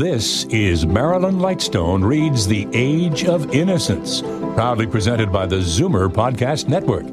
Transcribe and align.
This 0.00 0.44
is 0.44 0.86
Marilyn 0.86 1.40
Lightstone 1.40 2.02
Reads 2.02 2.46
The 2.46 2.66
Age 2.72 3.26
of 3.26 3.54
Innocence, 3.54 4.22
proudly 4.22 4.86
presented 4.86 5.30
by 5.30 5.44
the 5.44 5.56
Zoomer 5.56 6.08
Podcast 6.08 6.68
Network. 6.68 7.04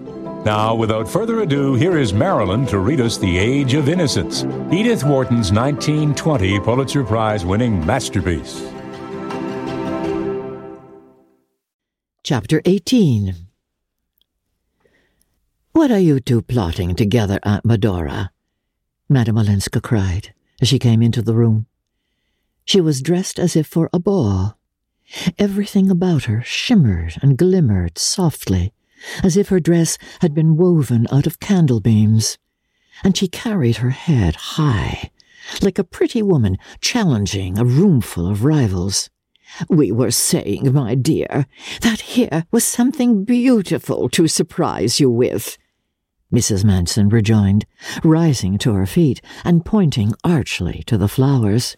Now, 0.45 0.73
without 0.73 1.05
further 1.05 1.41
ado, 1.41 1.73
here 1.73 1.97
is 1.97 2.13
Marilyn 2.13 2.65
to 2.67 2.79
read 2.79 3.01
us 3.01 3.17
The 3.17 3.37
Age 3.37 3.73
of 3.73 3.89
Innocence, 3.89 4.45
Edith 4.71 5.03
Wharton's 5.03 5.51
1920 5.51 6.61
Pulitzer 6.61 7.03
Prize 7.03 7.43
winning 7.43 7.85
masterpiece. 7.85 8.71
Chapter 12.23 12.61
18 12.63 13.35
What 15.73 15.91
are 15.91 15.99
you 15.99 16.21
two 16.21 16.41
plotting 16.41 16.95
together, 16.95 17.37
Aunt 17.43 17.65
Medora? 17.65 18.31
Madame 19.09 19.35
Olenska 19.35 19.83
cried 19.83 20.33
as 20.61 20.69
she 20.69 20.79
came 20.79 21.01
into 21.01 21.21
the 21.21 21.35
room. 21.35 21.65
She 22.67 22.81
was 22.81 23.01
dressed 23.01 23.39
as 23.39 23.55
if 23.55 23.65
for 23.65 23.89
a 23.93 23.99
ball. 23.99 24.57
Everything 25.39 25.89
about 25.89 26.25
her 26.25 26.43
shimmered 26.43 27.15
and 27.21 27.37
glimmered 27.37 27.97
softly, 27.97 28.73
as 29.23 29.37
if 29.37 29.47
her 29.47 29.61
dress 29.61 29.97
had 30.19 30.33
been 30.33 30.57
woven 30.57 31.07
out 31.09 31.25
of 31.25 31.39
candle 31.39 31.79
beams, 31.79 32.37
and 33.05 33.15
she 33.15 33.29
carried 33.29 33.77
her 33.77 33.91
head 33.91 34.35
high, 34.35 35.11
like 35.61 35.79
a 35.79 35.83
pretty 35.85 36.21
woman 36.21 36.57
challenging 36.81 37.57
a 37.57 37.63
roomful 37.63 38.29
of 38.29 38.43
rivals. 38.43 39.09
We 39.69 39.93
were 39.93 40.11
saying, 40.11 40.73
my 40.73 40.93
dear, 40.93 41.45
that 41.79 42.01
here 42.01 42.47
was 42.51 42.65
something 42.65 43.23
beautiful 43.23 44.09
to 44.09 44.27
surprise 44.27 44.99
you 44.99 45.09
with. 45.09 45.57
Mrs. 46.33 46.65
Manson 46.65 47.07
rejoined, 47.07 47.65
rising 48.03 48.57
to 48.57 48.73
her 48.73 48.85
feet 48.85 49.21
and 49.45 49.63
pointing 49.63 50.11
archly 50.25 50.83
to 50.87 50.97
the 50.97 51.07
flowers. 51.07 51.77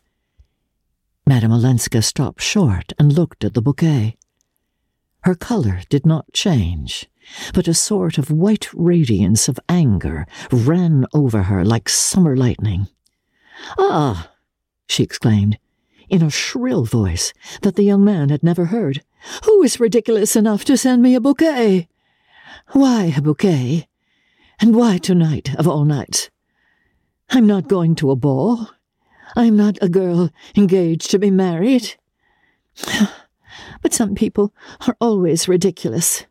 Madame 1.29 1.51
Olenska 1.51 2.01
stopped 2.01 2.41
short 2.41 2.91
and 2.97 3.13
looked 3.13 3.43
at 3.43 3.53
the 3.53 3.61
bouquet. 3.61 4.17
Her 5.21 5.35
color 5.35 5.81
did 5.87 6.03
not 6.03 6.33
change, 6.33 7.07
but 7.53 7.67
a 7.67 7.73
sort 7.75 8.17
of 8.17 8.31
white 8.31 8.67
radiance 8.73 9.47
of 9.47 9.59
anger 9.69 10.25
ran 10.51 11.05
over 11.13 11.43
her 11.43 11.63
like 11.63 11.87
summer 11.87 12.35
lightning. 12.35 12.87
Ah! 13.77 14.31
she 14.87 15.03
exclaimed, 15.03 15.59
in 16.09 16.23
a 16.23 16.31
shrill 16.31 16.83
voice 16.83 17.31
that 17.61 17.75
the 17.75 17.83
young 17.83 18.03
man 18.03 18.29
had 18.29 18.41
never 18.41 18.65
heard. 18.65 19.03
Who 19.45 19.61
is 19.61 19.79
ridiculous 19.79 20.35
enough 20.35 20.65
to 20.65 20.77
send 20.77 21.03
me 21.03 21.13
a 21.13 21.21
bouquet? 21.21 21.87
Why 22.71 23.13
a 23.15 23.21
bouquet? 23.21 23.87
And 24.59 24.75
why 24.75 24.97
tonight, 24.97 25.53
of 25.59 25.67
all 25.67 25.85
nights? 25.85 26.31
I'm 27.29 27.45
not 27.45 27.67
going 27.67 27.93
to 27.97 28.09
a 28.09 28.15
ball. 28.15 28.71
I'm 29.35 29.55
not 29.55 29.77
a 29.81 29.89
girl 29.89 30.31
engaged 30.55 31.11
to 31.11 31.19
be 31.19 31.31
married. 31.31 31.95
But 33.81 33.93
some 33.93 34.13
people 34.13 34.53
are 34.87 34.97
always 34.99 35.47
ridiculous. 35.47 36.25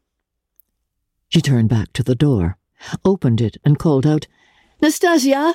She 1.28 1.40
turned 1.40 1.68
back 1.68 1.92
to 1.94 2.02
the 2.02 2.14
door, 2.14 2.58
opened 3.04 3.40
it, 3.40 3.56
and 3.64 3.78
called 3.78 4.06
out, 4.06 4.26
Nastasia! 4.80 5.54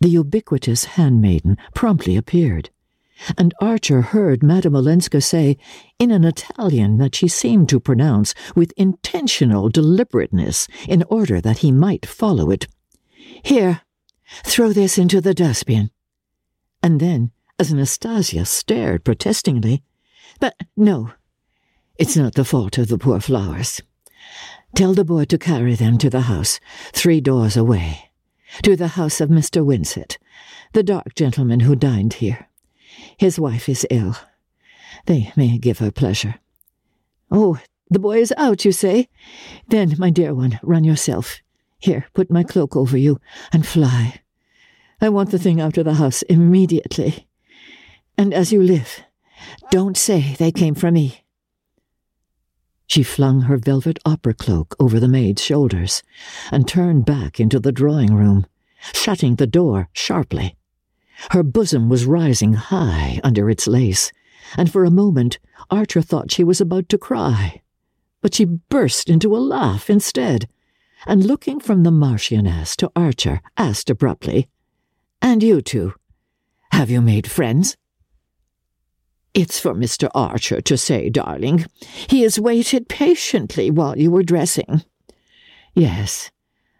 The 0.00 0.08
ubiquitous 0.08 0.84
handmaiden 0.96 1.56
promptly 1.74 2.16
appeared, 2.16 2.70
and 3.38 3.54
Archer 3.60 4.02
heard 4.02 4.42
Madame 4.42 4.74
Olenska 4.74 5.20
say, 5.20 5.58
in 5.98 6.10
an 6.10 6.24
Italian 6.24 6.98
that 6.98 7.14
she 7.14 7.28
seemed 7.28 7.68
to 7.68 7.78
pronounce 7.80 8.34
with 8.56 8.72
intentional 8.76 9.68
deliberateness 9.68 10.66
in 10.88 11.04
order 11.04 11.40
that 11.40 11.58
he 11.58 11.70
might 11.70 12.06
follow 12.06 12.50
it, 12.50 12.66
Here, 13.44 13.82
throw 14.44 14.72
this 14.72 14.98
into 14.98 15.20
the 15.20 15.34
dustbin. 15.34 15.90
And 16.82 17.00
then, 17.00 17.30
as 17.58 17.72
Nastasia 17.72 18.44
stared 18.44 19.04
protestingly, 19.04 19.82
But 20.40 20.54
no, 20.76 21.12
it's 21.98 22.16
not 22.16 22.34
the 22.34 22.44
fault 22.44 22.78
of 22.78 22.88
the 22.88 22.98
poor 22.98 23.20
flowers. 23.20 23.80
Tell 24.74 24.94
the 24.94 25.04
boy 25.04 25.24
to 25.26 25.38
carry 25.38 25.74
them 25.74 25.98
to 25.98 26.10
the 26.10 26.22
house, 26.22 26.58
three 26.92 27.20
doors 27.20 27.56
away, 27.56 28.10
to 28.62 28.74
the 28.74 28.88
house 28.88 29.20
of 29.20 29.28
Mr. 29.28 29.64
Winsett, 29.64 30.18
the 30.72 30.82
dark 30.82 31.14
gentleman 31.14 31.60
who 31.60 31.76
dined 31.76 32.14
here. 32.14 32.48
His 33.18 33.38
wife 33.38 33.68
is 33.68 33.86
ill. 33.90 34.16
They 35.06 35.32
may 35.36 35.58
give 35.58 35.78
her 35.78 35.90
pleasure. 35.90 36.36
Oh, 37.30 37.60
the 37.90 37.98
boy 37.98 38.20
is 38.20 38.32
out, 38.36 38.64
you 38.64 38.72
say? 38.72 39.08
Then, 39.68 39.94
my 39.98 40.10
dear 40.10 40.34
one, 40.34 40.58
run 40.62 40.84
yourself. 40.84 41.40
Here, 41.78 42.06
put 42.14 42.30
my 42.30 42.42
cloak 42.42 42.74
over 42.74 42.96
you, 42.96 43.20
and 43.52 43.66
fly. 43.66 44.21
I 45.02 45.08
want 45.08 45.32
the 45.32 45.38
thing 45.38 45.60
out 45.60 45.76
of 45.78 45.84
the 45.84 45.94
house 45.94 46.22
immediately. 46.22 47.26
And 48.16 48.32
as 48.32 48.52
you 48.52 48.62
live, 48.62 49.00
don't 49.72 49.96
say 49.96 50.36
they 50.38 50.52
came 50.52 50.76
from 50.76 50.94
me. 50.94 51.24
She 52.86 53.02
flung 53.02 53.42
her 53.42 53.56
velvet 53.56 53.98
opera 54.04 54.32
cloak 54.32 54.76
over 54.78 55.00
the 55.00 55.08
maid's 55.08 55.42
shoulders 55.42 56.04
and 56.52 56.68
turned 56.68 57.04
back 57.04 57.40
into 57.40 57.58
the 57.58 57.72
drawing 57.72 58.14
room, 58.14 58.46
shutting 58.94 59.34
the 59.34 59.46
door 59.46 59.88
sharply. 59.92 60.56
Her 61.30 61.42
bosom 61.42 61.88
was 61.88 62.06
rising 62.06 62.52
high 62.52 63.18
under 63.24 63.50
its 63.50 63.66
lace, 63.66 64.12
and 64.56 64.70
for 64.70 64.84
a 64.84 64.90
moment 64.90 65.40
Archer 65.68 66.02
thought 66.02 66.30
she 66.30 66.44
was 66.44 66.60
about 66.60 66.88
to 66.90 66.98
cry. 66.98 67.62
But 68.20 68.34
she 68.34 68.44
burst 68.44 69.10
into 69.10 69.34
a 69.34 69.38
laugh 69.38 69.90
instead, 69.90 70.48
and 71.08 71.24
looking 71.24 71.58
from 71.58 71.82
the 71.82 71.90
Marchioness 71.90 72.76
to 72.76 72.92
Archer, 72.94 73.40
asked 73.56 73.90
abruptly, 73.90 74.48
And 75.22 75.40
you 75.40 75.62
two, 75.62 75.94
have 76.72 76.90
you 76.90 77.00
made 77.00 77.30
friends? 77.30 77.76
It's 79.34 79.60
for 79.60 79.72
Mr. 79.72 80.10
Archer 80.14 80.60
to 80.60 80.76
say, 80.76 81.08
darling. 81.08 81.64
He 82.08 82.22
has 82.22 82.40
waited 82.40 82.88
patiently 82.88 83.70
while 83.70 83.96
you 83.96 84.10
were 84.10 84.24
dressing. 84.24 84.82
Yes, 85.74 86.30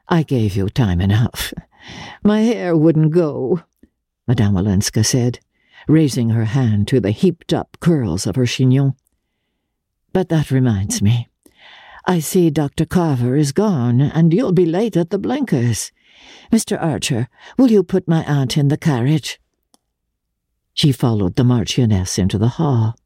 I 0.09 0.25
gave 0.25 0.57
you 0.57 0.69
time 0.69 1.01
enough. 1.01 1.55
My 2.25 2.41
hair 2.41 2.77
wouldn't 2.77 3.13
go, 3.13 3.63
Madame 4.27 4.57
Olenska 4.57 5.05
said, 5.05 5.39
raising 5.89 6.31
her 6.31 6.45
hand 6.45 6.89
to 6.89 7.01
the 7.01 7.13
heaped 7.13 7.53
up 7.53 7.77
curls 7.81 8.27
of 8.27 8.37
her 8.37 8.45
chignon. 8.45 8.95
But 10.13 10.29
that 10.29 10.51
reminds 10.51 11.01
me. 11.01 11.29
I 12.05 12.19
see 12.19 12.51
Dr. 12.51 12.85
Carver 12.85 13.37
is 13.37 13.53
gone, 13.53 14.01
and 14.01 14.35
you'll 14.35 14.53
be 14.53 14.67
late 14.67 14.97
at 14.97 15.11
the 15.11 15.19
Blenkers. 15.19 15.93
Mr. 16.51 16.81
Archer, 16.83 17.29
will 17.57 17.71
you 17.71 17.83
put 17.83 18.09
my 18.09 18.25
aunt 18.25 18.57
in 18.57 18.69
the 18.69 18.77
carriage? 18.77 19.41
She 20.75 20.93
followed 20.93 21.37
the 21.37 21.45
Marchioness 21.45 22.19
into 22.19 22.39
the 22.39 22.57
hall, 22.61 22.97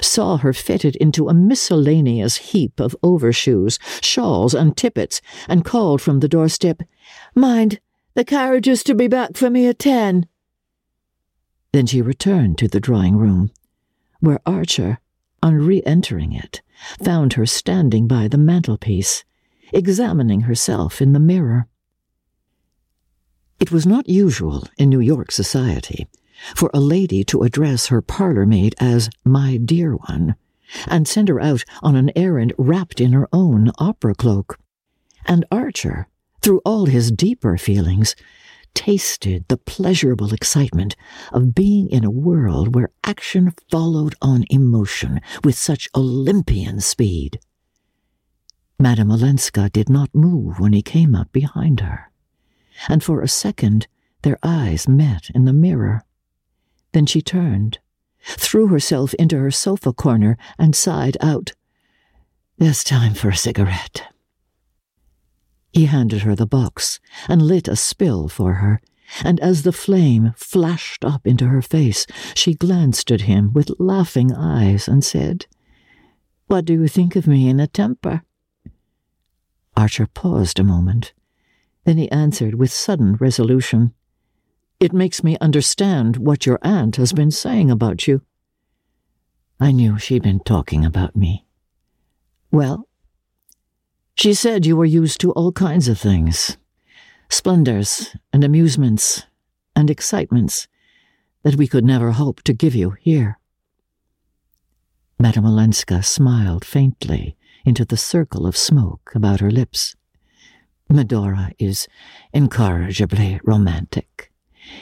saw 0.00 0.36
her 0.38 0.52
fitted 0.52 0.96
into 0.96 1.28
a 1.28 1.34
miscellaneous 1.34 2.36
heap 2.36 2.80
of 2.80 2.96
overshoes, 3.02 3.78
shawls, 4.00 4.54
and 4.54 4.76
tippets, 4.76 5.20
and 5.48 5.64
called 5.64 6.00
from 6.00 6.20
the 6.20 6.28
doorstep, 6.28 6.82
Mind, 7.34 7.80
the 8.14 8.24
carriage 8.24 8.68
is 8.68 8.82
to 8.84 8.94
be 8.94 9.08
back 9.08 9.36
for 9.36 9.50
me 9.50 9.66
at 9.66 9.78
ten. 9.78 10.26
Then 11.72 11.86
she 11.86 12.02
returned 12.02 12.58
to 12.58 12.68
the 12.68 12.80
drawing 12.80 13.16
room, 13.16 13.52
where 14.20 14.40
Archer, 14.46 14.98
on 15.42 15.54
re 15.54 15.82
entering 15.84 16.32
it, 16.32 16.62
found 17.02 17.34
her 17.34 17.46
standing 17.46 18.08
by 18.08 18.26
the 18.26 18.38
mantelpiece, 18.38 19.24
examining 19.72 20.42
herself 20.42 21.00
in 21.00 21.12
the 21.12 21.20
mirror. 21.20 21.68
It 23.60 23.72
was 23.72 23.86
not 23.86 24.08
usual 24.08 24.64
in 24.76 24.88
New 24.88 25.00
York 25.00 25.32
society 25.32 26.06
for 26.54 26.70
a 26.72 26.80
lady 26.80 27.24
to 27.24 27.42
address 27.42 27.88
her 27.88 28.00
parlour 28.00 28.46
maid 28.46 28.74
as 28.78 29.10
my 29.24 29.56
dear 29.56 29.96
one, 29.96 30.36
and 30.86 31.08
send 31.08 31.28
her 31.28 31.40
out 31.40 31.64
on 31.82 31.96
an 31.96 32.12
errand 32.14 32.52
wrapped 32.56 33.00
in 33.00 33.12
her 33.12 33.28
own 33.32 33.72
opera 33.78 34.14
cloak. 34.14 34.58
And 35.26 35.44
Archer, 35.50 36.08
through 36.40 36.60
all 36.64 36.86
his 36.86 37.10
deeper 37.10 37.58
feelings, 37.58 38.14
tasted 38.74 39.44
the 39.48 39.56
pleasurable 39.56 40.32
excitement 40.32 40.94
of 41.32 41.54
being 41.54 41.88
in 41.90 42.04
a 42.04 42.10
world 42.10 42.76
where 42.76 42.90
action 43.02 43.52
followed 43.70 44.14
on 44.22 44.44
emotion 44.50 45.20
with 45.42 45.58
such 45.58 45.88
Olympian 45.96 46.80
speed. 46.80 47.40
Madame 48.78 49.10
Olenska 49.10 49.68
did 49.72 49.88
not 49.88 50.14
move 50.14 50.60
when 50.60 50.72
he 50.72 50.82
came 50.82 51.16
up 51.16 51.32
behind 51.32 51.80
her, 51.80 52.12
and 52.88 53.02
for 53.02 53.22
a 53.22 53.28
second 53.28 53.86
their 54.22 54.38
eyes 54.42 54.88
met 54.88 55.30
in 55.34 55.44
the 55.44 55.52
mirror. 55.52 56.04
Then 56.92 57.06
she 57.06 57.22
turned, 57.22 57.78
threw 58.22 58.68
herself 58.68 59.14
into 59.14 59.38
her 59.38 59.50
sofa 59.50 59.92
corner, 59.92 60.36
and 60.58 60.74
sighed 60.74 61.16
out, 61.20 61.52
There's 62.58 62.84
time 62.84 63.14
for 63.14 63.28
a 63.28 63.36
cigarette. 63.36 64.02
He 65.72 65.86
handed 65.86 66.22
her 66.22 66.34
the 66.34 66.46
box 66.46 66.98
and 67.28 67.42
lit 67.42 67.68
a 67.68 67.76
spill 67.76 68.28
for 68.28 68.54
her, 68.54 68.80
and 69.22 69.38
as 69.40 69.62
the 69.62 69.72
flame 69.72 70.32
flashed 70.36 71.04
up 71.04 71.26
into 71.26 71.46
her 71.46 71.62
face, 71.62 72.06
she 72.34 72.54
glanced 72.54 73.10
at 73.10 73.22
him 73.22 73.52
with 73.52 73.70
laughing 73.78 74.32
eyes 74.32 74.88
and 74.88 75.04
said, 75.04 75.46
What 76.46 76.64
do 76.64 76.72
you 76.74 76.88
think 76.88 77.16
of 77.16 77.26
me 77.26 77.48
in 77.48 77.60
a 77.60 77.66
temper? 77.66 78.22
Archer 79.76 80.06
paused 80.06 80.58
a 80.58 80.64
moment. 80.64 81.12
Then 81.88 81.96
he 81.96 82.10
answered 82.10 82.56
with 82.56 82.70
sudden 82.70 83.14
resolution, 83.14 83.94
It 84.78 84.92
makes 84.92 85.24
me 85.24 85.38
understand 85.40 86.18
what 86.18 86.44
your 86.44 86.58
aunt 86.60 86.96
has 86.96 87.14
been 87.14 87.30
saying 87.30 87.70
about 87.70 88.06
you. 88.06 88.20
I 89.58 89.72
knew 89.72 89.98
she'd 89.98 90.22
been 90.22 90.40
talking 90.40 90.84
about 90.84 91.16
me. 91.16 91.46
Well, 92.50 92.86
she 94.14 94.34
said 94.34 94.66
you 94.66 94.76
were 94.76 94.84
used 94.84 95.18
to 95.22 95.32
all 95.32 95.50
kinds 95.50 95.88
of 95.88 95.98
things 95.98 96.58
splendors 97.30 98.14
and 98.34 98.44
amusements 98.44 99.22
and 99.74 99.88
excitements 99.88 100.68
that 101.42 101.56
we 101.56 101.66
could 101.66 101.86
never 101.86 102.10
hope 102.10 102.42
to 102.42 102.52
give 102.52 102.74
you 102.74 102.96
here. 103.00 103.38
Madame 105.18 105.46
Olenska 105.46 106.04
smiled 106.04 106.66
faintly 106.66 107.38
into 107.64 107.86
the 107.86 107.96
circle 107.96 108.46
of 108.46 108.58
smoke 108.58 109.12
about 109.14 109.40
her 109.40 109.50
lips. 109.50 109.96
Medora 110.88 111.52
is 111.58 111.86
incorrigibly 112.32 113.40
romantic. 113.44 114.32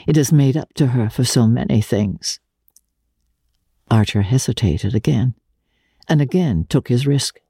It 0.07 0.17
has 0.17 0.33
made 0.33 0.57
up 0.57 0.73
to 0.75 0.89
her 0.89 1.11
for 1.11 1.25
so 1.25 1.47
many 1.47 1.81
things. 1.81 2.41
Archer 3.91 4.23
hesitated 4.23 4.95
again, 4.95 5.35
and 6.09 6.21
again 6.21 6.67
took 6.69 6.89
his 6.89 7.07
risk. 7.07 7.41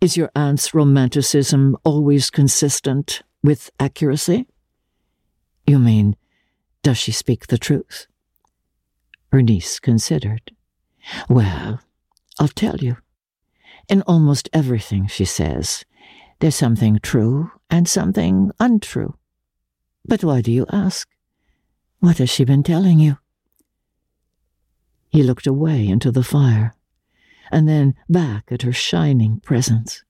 Is 0.00 0.16
your 0.16 0.30
aunt's 0.34 0.74
romanticism 0.74 1.76
always 1.84 2.30
consistent 2.30 3.22
with 3.42 3.70
accuracy? 3.80 4.46
You 5.66 5.78
mean, 5.78 6.16
does 6.82 6.98
she 6.98 7.12
speak 7.12 7.48
the 7.48 7.58
truth? 7.58 8.06
Her 9.32 9.42
niece 9.42 9.78
considered. 9.78 10.52
Well, 11.28 11.80
I'll 12.38 12.48
tell 12.48 12.76
you. 12.76 12.98
In 13.88 14.02
almost 14.02 14.48
everything 14.52 15.06
she 15.06 15.24
says, 15.24 15.84
there's 16.40 16.56
something 16.56 16.98
true 17.02 17.50
and 17.70 17.88
something 17.88 18.50
untrue. 18.60 19.16
But 20.04 20.24
why 20.24 20.40
do 20.40 20.52
you 20.52 20.66
ask? 20.70 21.08
What 22.00 22.18
has 22.18 22.30
she 22.30 22.44
been 22.44 22.62
telling 22.62 22.98
you? 22.98 23.18
He 25.10 25.22
looked 25.22 25.46
away 25.46 25.86
into 25.86 26.10
the 26.12 26.22
fire, 26.22 26.74
and 27.50 27.68
then 27.68 27.94
back 28.08 28.52
at 28.52 28.62
her 28.62 28.72
shining 28.72 29.40
presence. 29.40 30.04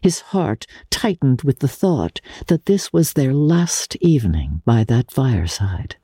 His 0.00 0.20
heart 0.20 0.66
tightened 0.90 1.42
with 1.42 1.58
the 1.58 1.68
thought 1.68 2.20
that 2.46 2.66
this 2.66 2.92
was 2.92 3.12
their 3.12 3.34
last 3.34 3.96
evening 3.96 4.62
by 4.64 4.84
that 4.84 5.12
fireside, 5.12 5.96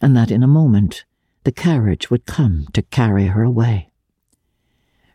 and 0.00 0.16
that 0.16 0.30
in 0.30 0.42
a 0.42 0.46
moment 0.46 1.04
the 1.44 1.52
carriage 1.52 2.10
would 2.10 2.26
come 2.26 2.66
to 2.72 2.82
carry 2.82 3.26
her 3.26 3.42
away. 3.42 3.90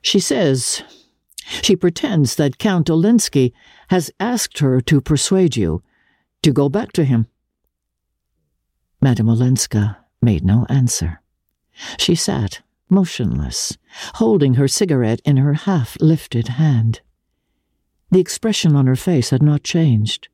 She 0.01 0.19
says, 0.19 0.83
she 1.61 1.75
pretends 1.75 2.35
that 2.35 2.57
Count 2.57 2.87
Olenski 2.87 3.53
has 3.89 4.11
asked 4.19 4.59
her 4.59 4.81
to 4.81 5.01
persuade 5.01 5.55
you 5.55 5.83
to 6.41 6.51
go 6.51 6.69
back 6.69 6.91
to 6.93 7.03
him. 7.03 7.27
Madame 9.01 9.29
Olenska 9.29 9.97
made 10.21 10.43
no 10.43 10.65
answer. 10.69 11.21
She 11.97 12.15
sat, 12.15 12.61
motionless, 12.89 13.77
holding 14.15 14.55
her 14.55 14.67
cigarette 14.67 15.21
in 15.25 15.37
her 15.37 15.53
half 15.53 15.97
lifted 15.99 16.47
hand. 16.49 17.01
The 18.11 18.19
expression 18.19 18.75
on 18.75 18.87
her 18.87 18.95
face 18.95 19.29
had 19.31 19.43
not 19.43 19.63
changed, 19.63 20.29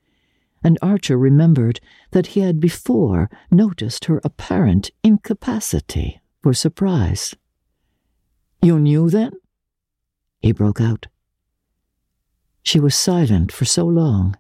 and 0.64 0.78
Archer 0.82 1.18
remembered 1.18 1.80
that 2.12 2.28
he 2.28 2.42
had 2.42 2.60
before 2.60 3.30
noticed 3.50 4.06
her 4.06 4.22
apparent 4.24 4.92
incapacity 5.04 6.22
for 6.42 6.54
surprise. 6.54 7.36
You 8.62 8.78
knew 8.80 9.10
then? 9.10 9.32
He 10.42 10.52
broke 10.52 10.82
out. 10.82 11.08
She 12.64 12.80
was 12.80 12.96
silent 12.96 13.52
for 13.52 13.66
so 13.66 13.86
long 13.86 14.38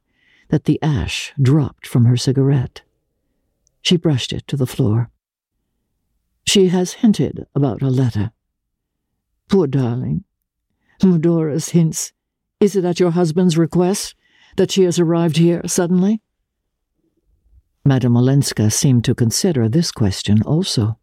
that 0.49 0.65
the 0.65 0.81
ash 0.81 1.33
dropped 1.41 1.87
from 1.87 2.05
her 2.05 2.17
cigarette. 2.17 2.81
She 3.81 3.97
brushed 3.97 4.33
it 4.33 4.47
to 4.47 4.57
the 4.57 4.67
floor. 4.67 5.09
She 6.45 6.67
has 6.69 6.93
hinted 6.93 7.45
about 7.55 7.81
a 7.81 7.89
letter. 7.89 8.31
Poor 9.49 9.67
darling. 9.67 10.23
Medora's 11.03 11.69
hints. 11.69 12.13
Is 12.59 12.75
it 12.75 12.85
at 12.85 12.99
your 12.99 13.11
husband's 13.11 13.57
request 13.57 14.15
that 14.57 14.71
she 14.71 14.83
has 14.83 14.99
arrived 14.99 15.37
here 15.37 15.61
suddenly? 15.65 16.21
Madame 17.83 18.15
Olenska 18.15 18.71
seemed 18.71 19.03
to 19.05 19.15
consider 19.15 19.67
this 19.67 19.91
question 19.91 20.43
also. 20.43 20.99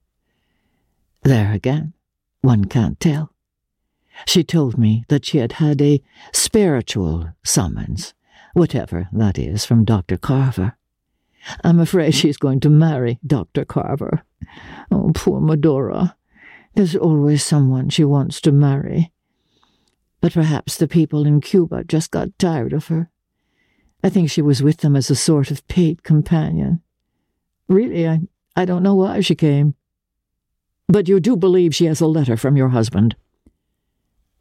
There 1.24 1.52
again, 1.52 1.94
one 2.42 2.66
can't 2.66 3.00
tell. 3.00 3.32
She 4.26 4.44
told 4.44 4.78
me 4.78 5.04
that 5.08 5.24
she 5.24 5.38
had 5.38 5.52
had 5.52 5.80
a 5.80 6.02
spiritual 6.32 7.30
summons, 7.44 8.14
whatever 8.52 9.08
that 9.12 9.38
is, 9.38 9.64
from 9.64 9.84
Dr. 9.84 10.16
Carver. 10.16 10.76
I'm 11.64 11.78
afraid 11.78 12.14
she's 12.14 12.36
going 12.36 12.60
to 12.60 12.70
marry 12.70 13.18
Dr. 13.26 13.64
Carver. 13.64 14.22
Oh, 14.90 15.12
poor 15.14 15.40
Medora. 15.40 16.16
There's 16.74 16.96
always 16.96 17.44
someone 17.44 17.88
she 17.88 18.04
wants 18.04 18.40
to 18.42 18.52
marry. 18.52 19.12
But 20.20 20.32
perhaps 20.32 20.76
the 20.76 20.88
people 20.88 21.26
in 21.26 21.40
Cuba 21.40 21.84
just 21.84 22.10
got 22.10 22.38
tired 22.38 22.72
of 22.72 22.88
her. 22.88 23.10
I 24.02 24.10
think 24.10 24.30
she 24.30 24.42
was 24.42 24.62
with 24.62 24.78
them 24.78 24.94
as 24.94 25.10
a 25.10 25.16
sort 25.16 25.50
of 25.50 25.66
paid 25.68 26.02
companion. 26.02 26.82
Really, 27.68 28.08
I, 28.08 28.20
I 28.56 28.64
don't 28.64 28.82
know 28.82 28.94
why 28.94 29.20
she 29.20 29.34
came. 29.34 29.74
But 30.86 31.08
you 31.08 31.20
do 31.20 31.36
believe 31.36 31.74
she 31.74 31.86
has 31.86 32.00
a 32.00 32.06
letter 32.06 32.36
from 32.36 32.56
your 32.56 32.70
husband? 32.70 33.16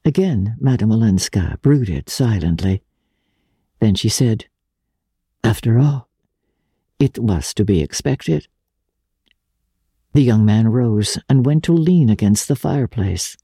Again, 0.08 0.56
Madame 0.58 0.94
Olenska 0.94 1.60
brooded 1.62 2.08
silently. 2.08 2.82
Then 3.82 3.94
she 3.94 4.08
said, 4.08 4.46
After 5.44 5.78
all, 5.80 6.08
it 6.98 7.20
was 7.20 7.54
to 7.56 7.66
be 7.66 7.82
expected. 7.82 8.48
The 10.14 10.22
young 10.22 10.46
man 10.46 10.70
rose 10.70 11.18
and 11.28 11.46
went 11.46 11.66
to 11.66 11.74
lean 11.74 12.10
against 12.10 12.48
the 12.48 12.56
fireplace. 12.56 13.36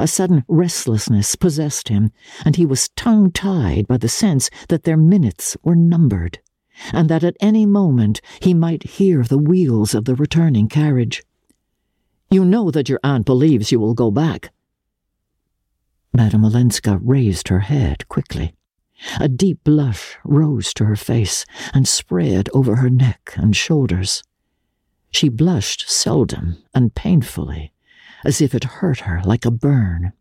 A 0.00 0.08
sudden 0.08 0.42
restlessness 0.48 1.36
possessed 1.36 1.90
him, 1.90 2.10
and 2.44 2.56
he 2.56 2.66
was 2.66 2.88
tongue 2.96 3.30
tied 3.30 3.86
by 3.86 3.98
the 3.98 4.08
sense 4.08 4.50
that 4.70 4.82
their 4.82 4.96
minutes 4.96 5.56
were 5.62 5.76
numbered, 5.76 6.40
and 6.92 7.08
that 7.08 7.22
at 7.22 7.36
any 7.38 7.66
moment 7.66 8.20
he 8.40 8.52
might 8.52 8.82
hear 8.82 9.22
the 9.22 9.38
wheels 9.38 9.94
of 9.94 10.06
the 10.06 10.16
returning 10.16 10.68
carriage. 10.68 11.22
You 12.32 12.44
know 12.44 12.72
that 12.72 12.88
your 12.88 12.98
aunt 13.04 13.24
believes 13.24 13.70
you 13.70 13.78
will 13.78 13.94
go 13.94 14.10
back, 14.10 14.50
Madame 16.18 16.44
Olenska 16.44 16.98
raised 17.00 17.46
her 17.46 17.60
head 17.60 18.08
quickly. 18.08 18.52
A 19.20 19.28
deep 19.28 19.62
blush 19.62 20.16
rose 20.24 20.74
to 20.74 20.84
her 20.84 20.96
face 20.96 21.46
and 21.72 21.86
spread 21.86 22.48
over 22.52 22.74
her 22.74 22.90
neck 22.90 23.34
and 23.36 23.54
shoulders. 23.54 24.24
She 25.12 25.28
blushed 25.28 25.88
seldom 25.88 26.56
and 26.74 26.92
painfully, 26.92 27.72
as 28.24 28.40
if 28.40 28.52
it 28.52 28.64
hurt 28.64 28.98
her 29.06 29.22
like 29.24 29.44
a 29.44 29.52
burn. 29.52 30.12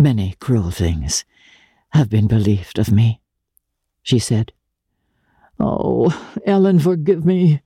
Many 0.00 0.34
cruel 0.40 0.72
things 0.72 1.24
have 1.90 2.10
been 2.10 2.26
believed 2.26 2.80
of 2.80 2.90
me, 2.90 3.20
she 4.02 4.18
said. 4.18 4.50
Oh, 5.60 6.10
Ellen, 6.44 6.80
forgive 6.80 7.24
me. 7.24 7.62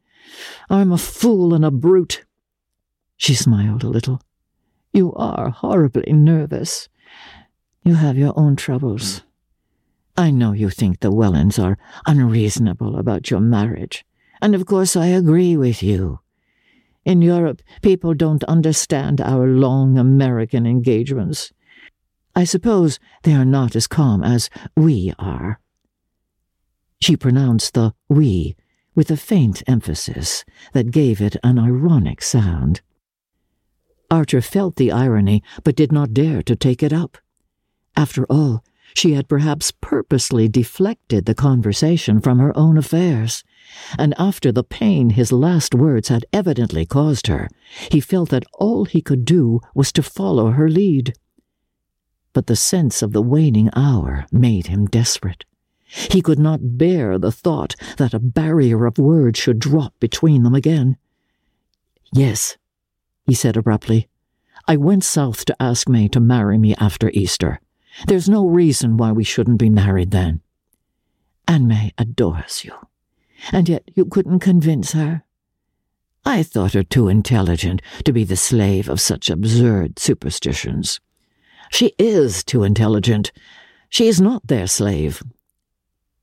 I'm 0.69 0.93
a 0.93 0.99
fool 0.99 1.55
and 1.55 1.65
a 1.65 1.71
brute. 1.71 2.27
She 3.17 3.35
smiled 3.35 3.85
a 3.85 3.89
little. 3.89 4.21
You 4.93 5.13
are 5.15 5.51
horribly 5.51 6.13
nervous. 6.13 6.89
You 7.85 7.95
have 7.95 8.19
your 8.19 8.33
own 8.37 8.57
troubles. 8.57 9.19
Hmm. 9.19 9.25
I 10.17 10.31
know 10.31 10.53
you 10.53 10.69
think 10.69 11.01
the 11.01 11.13
Wellands 11.13 11.59
are 11.59 11.79
unreasonable 12.07 12.97
about 12.97 13.31
your 13.31 13.41
marriage, 13.41 14.05
and 14.43 14.55
of 14.55 14.67
course 14.67 14.97
I 14.97 15.07
agree 15.07 15.57
with 15.57 15.83
you. 15.83 16.21
In 17.05 17.23
Europe, 17.23 17.63
people 17.81 18.13
don't 18.13 18.45
understand 18.45 19.21
our 19.21 19.47
long 19.47 19.97
American 19.97 20.67
engagements. 20.67 21.53
I 22.35 22.45
suppose 22.45 22.99
they 23.23 23.35
are 23.35 23.45
not 23.45 23.75
as 23.75 23.87
calm 23.87 24.23
as 24.23 24.51
we 24.77 25.15
are. 25.19 25.61
She 27.01 27.17
pronounced 27.17 27.75
the 27.75 27.95
we 28.09 28.57
with 28.95 29.11
a 29.11 29.17
faint 29.17 29.63
emphasis 29.67 30.45
that 30.75 30.91
gave 30.91 31.23
it 31.23 31.37
an 31.43 31.59
ironic 31.59 32.21
sound. 32.21 32.83
Archer 34.11 34.41
felt 34.41 34.77
the 34.77 34.91
irony, 34.91 35.43
but 35.63 35.77
did 35.77 35.93
not 35.93 36.13
dare 36.13 36.43
to 36.43 36.57
take 36.57 36.83
it 36.83 36.93
up. 36.93 37.19
After 37.97 38.25
all, 38.25 38.65
she 38.95 39.13
had 39.13 39.29
perhaps 39.29 39.73
purposely 39.81 40.49
deflected 40.49 41.25
the 41.25 41.35
conversation 41.35 42.21
from 42.21 42.39
her 42.39 42.57
own 42.57 42.77
affairs, 42.77 43.45
and 43.99 44.15
after 44.19 44.51
the 44.51 44.65
pain 44.65 45.11
his 45.11 45.31
last 45.31 45.75
words 45.75 46.09
had 46.09 46.27
evidently 46.33 46.85
caused 46.85 47.29
her, 47.29 47.49
he 47.91 48.01
felt 48.01 48.31
that 48.31 48.45
all 48.55 48.85
he 48.85 49.01
could 49.01 49.25
do 49.25 49.61
was 49.75 49.93
to 49.93 50.03
follow 50.03 50.51
her 50.51 50.69
lead. 50.69 51.15
But 52.33 52.47
the 52.47 52.57
sense 52.57 53.03
of 53.03 53.13
the 53.13 53.23
waning 53.23 53.71
hour 53.75 54.27
made 54.33 54.67
him 54.67 54.87
desperate. 54.87 55.45
He 55.85 56.23
could 56.23 56.39
not 56.39 56.79
bear 56.79 57.19
the 57.19 57.33
thought 57.33 57.75
that 57.97 58.15
a 58.15 58.21
barrier 58.21 58.87
of 58.87 58.99
words 58.99 59.39
should 59.39 59.59
drop 59.59 59.93
between 59.99 60.45
them 60.45 60.55
again. 60.55 60.97
Yes, 62.13 62.57
he 63.31 63.35
said 63.35 63.57
abruptly. 63.57 64.09
I 64.67 64.77
went 64.77 65.05
south 65.05 65.45
to 65.45 65.63
ask 65.63 65.89
May 65.89 66.09
to 66.09 66.19
marry 66.19 66.59
me 66.59 66.75
after 66.81 67.11
Easter. 67.15 67.61
There's 68.09 68.29
no 68.29 68.45
reason 68.45 68.97
why 68.97 69.13
we 69.13 69.23
shouldn't 69.23 69.61
be 69.61 69.71
married 69.71 70.11
then. 70.11 70.41
Anne 71.47 71.69
May 71.69 71.93
adores 71.97 72.65
you. 72.65 72.75
And 73.53 73.69
yet 73.69 73.89
you 73.95 74.05
couldn't 74.05 74.41
convince 74.41 74.95
her? 74.95 75.23
I 76.25 76.43
thought 76.43 76.73
her 76.73 76.83
too 76.83 77.07
intelligent 77.07 77.83
to 78.05 78.13
be 78.13 78.25
the 78.25 78.35
slave 78.35 78.89
of 78.89 79.01
such 79.01 79.31
absurd 79.31 80.01
superstitions. 80.01 80.99
She 81.71 81.93
is 82.01 82.43
too 82.43 82.65
intelligent. 82.65 83.31
She 83.91 84.09
is 84.09 84.21
not 84.21 84.49
their 84.49 84.67
slave. 84.67 85.23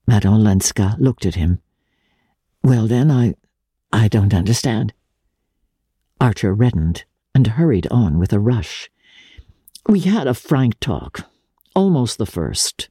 Madame 0.06 0.34
Olenska 0.34 0.94
looked 0.98 1.24
at 1.24 1.36
him. 1.36 1.62
Well, 2.62 2.86
then, 2.86 3.10
I. 3.10 3.32
I 3.94 4.08
don't 4.08 4.34
understand. 4.34 4.92
Archer 6.20 6.52
reddened 6.54 7.04
and 7.34 7.46
hurried 7.46 7.86
on 7.90 8.18
with 8.18 8.32
a 8.32 8.40
rush. 8.40 8.90
We 9.88 10.00
had 10.00 10.26
a 10.26 10.34
frank 10.34 10.78
talk, 10.80 11.28
almost 11.74 12.18
the 12.18 12.26
first. 12.26 12.88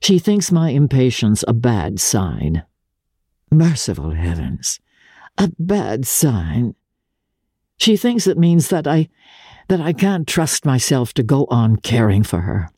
She 0.00 0.18
thinks 0.18 0.52
my 0.52 0.70
impatience 0.70 1.44
a 1.48 1.52
bad 1.52 2.00
sign. 2.00 2.64
Merciful 3.50 4.12
heavens, 4.12 4.80
a 5.38 5.50
bad 5.58 6.06
sign. 6.06 6.74
She 7.76 7.96
thinks 7.96 8.26
it 8.26 8.38
means 8.38 8.68
that 8.68 8.86
I 8.86 9.08
that 9.68 9.80
I 9.80 9.92
can't 9.92 10.28
trust 10.28 10.64
myself 10.64 11.12
to 11.14 11.22
go 11.22 11.46
on 11.50 11.76
caring 11.76 12.22
for 12.22 12.42
her. 12.42 12.70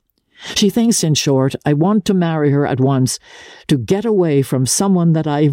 She 0.54 0.70
thinks, 0.70 1.04
in 1.04 1.14
short, 1.14 1.54
I 1.66 1.75
want 1.75 2.04
to 2.06 2.14
marry 2.14 2.50
her 2.50 2.66
at 2.66 2.80
once 2.80 3.18
to 3.66 3.76
get 3.76 4.04
away 4.04 4.40
from 4.42 4.66
someone 4.66 5.12
that 5.12 5.26
I 5.26 5.50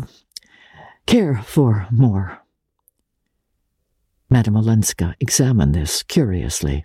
care 1.05 1.41
for 1.43 1.87
more. 1.91 2.44
Madame 4.35 4.57
Olenska 4.57 5.15
examined 5.21 5.73
this 5.73 6.03
curiously. 6.03 6.83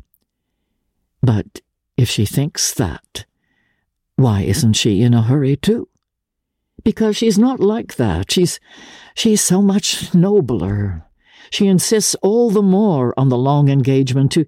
But 1.21 1.61
if 1.97 2.09
she 2.09 2.25
thinks 2.25 2.73
that, 2.75 3.25
why 4.14 4.42
isn't 4.42 4.75
she 4.75 5.02
in 5.02 5.14
a 5.14 5.23
hurry 5.23 5.57
too? 5.57 5.88
Because 6.85 7.16
she's 7.16 7.40
not 7.40 7.59
like 7.59 7.97
that. 7.97 8.30
She's 8.30 8.61
she's 9.16 9.40
so 9.40 9.61
much 9.61 10.14
nobler. 10.14 11.02
She 11.50 11.66
insists 11.66 12.14
all 12.23 12.50
the 12.50 12.62
more 12.62 13.12
on 13.19 13.30
the 13.30 13.37
long 13.37 13.69
engagement 13.69 14.30
to 14.30 14.47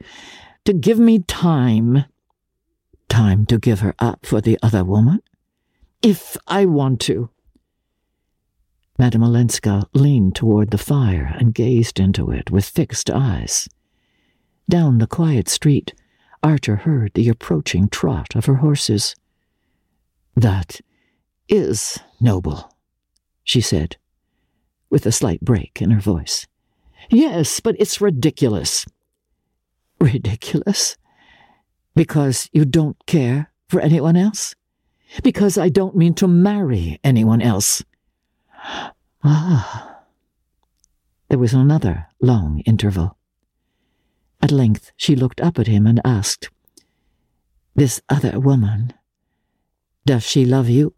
to 0.64 0.72
give 0.72 1.00
me 1.00 1.24
time. 1.26 2.04
Time 3.08 3.46
to 3.46 3.58
give 3.58 3.80
her 3.80 3.96
up 3.98 4.24
for 4.24 4.40
the 4.40 4.56
other 4.62 4.84
woman? 4.84 5.20
If 6.02 6.36
I 6.46 6.66
want 6.66 7.00
to. 7.00 7.30
Madame 8.98 9.22
Olenska 9.22 9.84
leaned 9.94 10.36
toward 10.36 10.70
the 10.70 10.78
fire 10.78 11.34
and 11.38 11.54
gazed 11.54 11.98
into 11.98 12.30
it 12.30 12.50
with 12.50 12.64
fixed 12.64 13.10
eyes. 13.10 13.68
Down 14.68 14.98
the 14.98 15.06
quiet 15.06 15.48
street, 15.48 15.94
Archer 16.42 16.76
heard 16.76 17.12
the 17.14 17.28
approaching 17.28 17.88
trot 17.88 18.34
of 18.34 18.46
her 18.46 18.56
horses. 18.56 19.14
That 20.36 20.80
is 21.48 21.98
noble, 22.20 22.74
she 23.44 23.60
said, 23.60 23.96
with 24.90 25.06
a 25.06 25.12
slight 25.12 25.40
break 25.40 25.80
in 25.80 25.90
her 25.90 26.00
voice. 26.00 26.46
Yes, 27.10 27.60
but 27.60 27.76
it's 27.78 28.00
ridiculous. 28.00 28.86
Ridiculous? 30.00 30.96
Because 31.94 32.48
you 32.52 32.64
don't 32.64 32.96
care 33.06 33.52
for 33.68 33.80
anyone 33.80 34.16
else? 34.16 34.54
Because 35.22 35.58
I 35.58 35.68
don't 35.68 35.96
mean 35.96 36.14
to 36.14 36.28
marry 36.28 36.98
anyone 37.04 37.42
else. 37.42 37.82
Ah. 39.24 40.00
There 41.28 41.38
was 41.38 41.54
another 41.54 42.08
long 42.20 42.60
interval. 42.66 43.16
At 44.40 44.50
length 44.50 44.92
she 44.96 45.16
looked 45.16 45.40
up 45.40 45.58
at 45.58 45.66
him 45.66 45.86
and 45.86 46.00
asked, 46.04 46.50
This 47.74 48.02
other 48.08 48.38
woman, 48.38 48.92
does 50.04 50.24
she 50.24 50.44
love 50.44 50.68
you? 50.68 50.94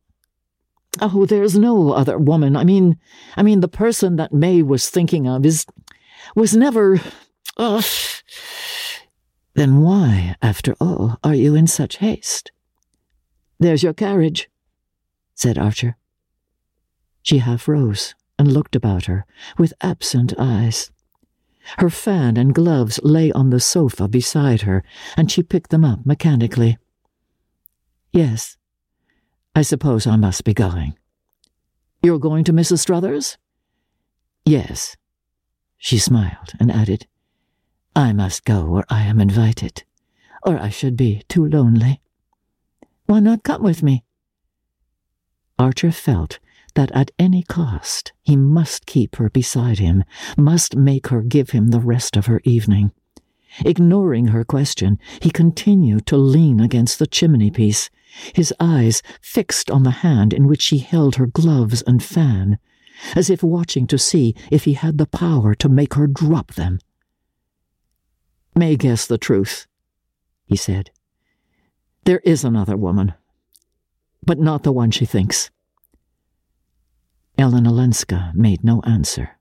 Oh, 1.00 1.26
there's 1.26 1.58
no 1.58 1.92
other 1.92 2.18
woman. 2.18 2.56
I 2.56 2.64
mean, 2.64 2.98
I 3.36 3.42
mean, 3.42 3.60
the 3.60 3.68
person 3.68 4.16
that 4.16 4.32
May 4.32 4.62
was 4.62 4.88
thinking 4.88 5.28
of 5.28 5.44
is, 5.44 5.66
was 6.34 6.56
never, 6.56 7.00
ugh. 7.56 7.84
Then 9.54 9.80
why, 9.82 10.36
after 10.42 10.74
all, 10.80 11.18
are 11.22 11.34
you 11.34 11.54
in 11.54 11.66
such 11.66 11.98
haste? 11.98 12.50
There's 13.58 13.82
your 13.82 13.94
carriage, 13.94 14.48
said 15.34 15.58
Archer. 15.58 15.96
She 17.24 17.38
half 17.38 17.66
rose 17.66 18.14
and 18.38 18.52
looked 18.52 18.76
about 18.76 19.06
her 19.06 19.24
with 19.56 19.72
absent 19.80 20.34
eyes. 20.38 20.90
Her 21.78 21.88
fan 21.88 22.36
and 22.36 22.54
gloves 22.54 23.00
lay 23.02 23.32
on 23.32 23.48
the 23.48 23.60
sofa 23.60 24.08
beside 24.08 24.62
her, 24.62 24.84
and 25.16 25.30
she 25.32 25.42
picked 25.42 25.70
them 25.70 25.86
up 25.86 26.04
mechanically. 26.04 26.76
Yes, 28.12 28.58
I 29.54 29.62
suppose 29.62 30.06
I 30.06 30.16
must 30.16 30.44
be 30.44 30.52
going. 30.52 30.98
You're 32.02 32.18
going 32.18 32.44
to 32.44 32.52
Mrs. 32.52 32.80
Struthers? 32.80 33.38
Yes. 34.44 34.96
She 35.78 35.96
smiled 35.96 36.52
and 36.60 36.70
added, 36.70 37.06
I 37.96 38.12
must 38.12 38.44
go 38.44 38.66
where 38.66 38.84
I 38.90 39.04
am 39.04 39.18
invited, 39.18 39.84
or 40.42 40.58
I 40.58 40.68
should 40.68 40.94
be 40.94 41.22
too 41.28 41.46
lonely. 41.46 42.02
Why 43.06 43.20
not 43.20 43.44
come 43.44 43.62
with 43.62 43.82
me? 43.82 44.04
Archer 45.58 45.92
felt 45.92 46.38
that 46.74 46.90
at 46.92 47.10
any 47.18 47.42
cost 47.42 48.12
he 48.22 48.36
must 48.36 48.86
keep 48.86 49.16
her 49.16 49.30
beside 49.30 49.78
him, 49.78 50.04
must 50.36 50.76
make 50.76 51.08
her 51.08 51.22
give 51.22 51.50
him 51.50 51.68
the 51.68 51.80
rest 51.80 52.16
of 52.16 52.26
her 52.26 52.40
evening. 52.44 52.92
Ignoring 53.64 54.28
her 54.28 54.44
question, 54.44 54.98
he 55.20 55.30
continued 55.30 56.06
to 56.06 56.16
lean 56.16 56.60
against 56.60 56.98
the 56.98 57.06
chimney 57.06 57.50
piece, 57.50 57.88
his 58.32 58.52
eyes 58.58 59.02
fixed 59.20 59.70
on 59.70 59.84
the 59.84 59.90
hand 60.02 60.32
in 60.32 60.46
which 60.46 60.62
she 60.62 60.78
held 60.78 61.16
her 61.16 61.26
gloves 61.26 61.82
and 61.82 62.02
fan, 62.02 62.58
as 63.14 63.30
if 63.30 63.42
watching 63.42 63.86
to 63.86 63.98
see 63.98 64.34
if 64.50 64.64
he 64.64 64.72
had 64.74 64.98
the 64.98 65.06
power 65.06 65.54
to 65.54 65.68
make 65.68 65.94
her 65.94 66.06
drop 66.06 66.54
them. 66.54 66.80
May 68.56 68.76
guess 68.76 69.06
the 69.06 69.18
truth, 69.18 69.66
he 70.46 70.56
said. 70.56 70.90
There 72.04 72.20
is 72.20 72.44
another 72.44 72.76
woman, 72.76 73.14
but 74.24 74.38
not 74.38 74.62
the 74.62 74.72
one 74.72 74.90
she 74.90 75.06
thinks. 75.06 75.50
Ellen 77.36 77.66
Olenska 77.66 78.32
made 78.34 78.62
no 78.62 78.80
answer 78.82 79.38